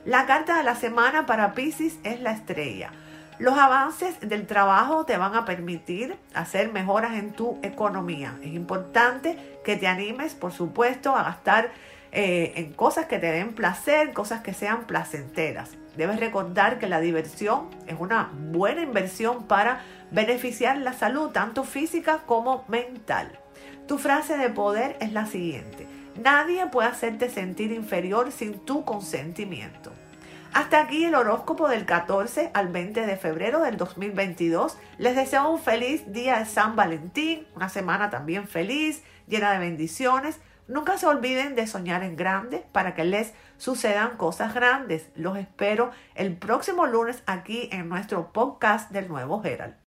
La 0.03 0.25
carta 0.25 0.57
de 0.57 0.63
la 0.63 0.75
semana 0.75 1.25
para 1.25 1.53
Pisces 1.53 1.97
es 2.03 2.19
la 2.19 2.31
estrella. 2.31 2.91
Los 3.39 3.57
avances 3.57 4.19
del 4.19 4.45
trabajo 4.47 5.05
te 5.05 5.15
van 5.15 5.33
a 5.33 5.45
permitir 5.45 6.17
hacer 6.33 6.73
mejoras 6.73 7.13
en 7.13 7.31
tu 7.31 7.57
economía. 7.63 8.37
Es 8.43 8.53
importante 8.53 9.37
que 9.63 9.77
te 9.77 9.87
animes, 9.87 10.35
por 10.35 10.51
supuesto, 10.51 11.15
a 11.15 11.23
gastar 11.23 11.71
eh, 12.11 12.51
en 12.57 12.73
cosas 12.73 13.05
que 13.05 13.17
te 13.17 13.31
den 13.31 13.53
placer, 13.53 14.11
cosas 14.11 14.41
que 14.41 14.53
sean 14.53 14.87
placenteras. 14.87 15.77
Debes 15.95 16.19
recordar 16.19 16.79
que 16.79 16.87
la 16.87 16.99
diversión 16.99 17.69
es 17.87 17.95
una 17.97 18.29
buena 18.51 18.81
inversión 18.81 19.45
para 19.45 19.83
beneficiar 20.11 20.77
la 20.79 20.91
salud, 20.91 21.29
tanto 21.29 21.63
física 21.63 22.23
como 22.25 22.65
mental. 22.67 23.39
Tu 23.87 23.97
frase 23.97 24.37
de 24.37 24.49
poder 24.49 24.97
es 24.99 25.13
la 25.13 25.25
siguiente. 25.25 25.87
Nadie 26.21 26.67
puede 26.67 26.89
hacerte 26.89 27.29
sentir 27.29 27.71
inferior 27.71 28.33
sin 28.33 28.59
tu 28.59 28.83
consentimiento. 28.83 29.93
Hasta 30.53 30.81
aquí 30.81 31.05
el 31.05 31.15
horóscopo 31.15 31.67
del 31.67 31.85
14 31.85 32.51
al 32.53 32.69
20 32.69 33.05
de 33.05 33.17
febrero 33.17 33.61
del 33.61 33.77
2022. 33.77 34.77
Les 34.97 35.15
deseo 35.15 35.49
un 35.49 35.59
feliz 35.59 36.11
día 36.11 36.39
de 36.39 36.45
San 36.45 36.75
Valentín, 36.75 37.47
una 37.55 37.69
semana 37.69 38.09
también 38.09 38.47
feliz, 38.47 39.03
llena 39.27 39.51
de 39.51 39.59
bendiciones. 39.59 40.39
Nunca 40.67 40.97
se 40.97 41.05
olviden 41.05 41.55
de 41.55 41.67
soñar 41.67 42.03
en 42.03 42.15
grande 42.15 42.65
para 42.71 42.95
que 42.95 43.03
les 43.03 43.33
sucedan 43.57 44.17
cosas 44.17 44.53
grandes. 44.53 45.09
Los 45.15 45.37
espero 45.37 45.91
el 46.15 46.35
próximo 46.35 46.87
lunes 46.87 47.23
aquí 47.27 47.69
en 47.71 47.87
nuestro 47.87 48.31
podcast 48.31 48.91
del 48.91 49.07
nuevo 49.07 49.43
Herald. 49.43 49.88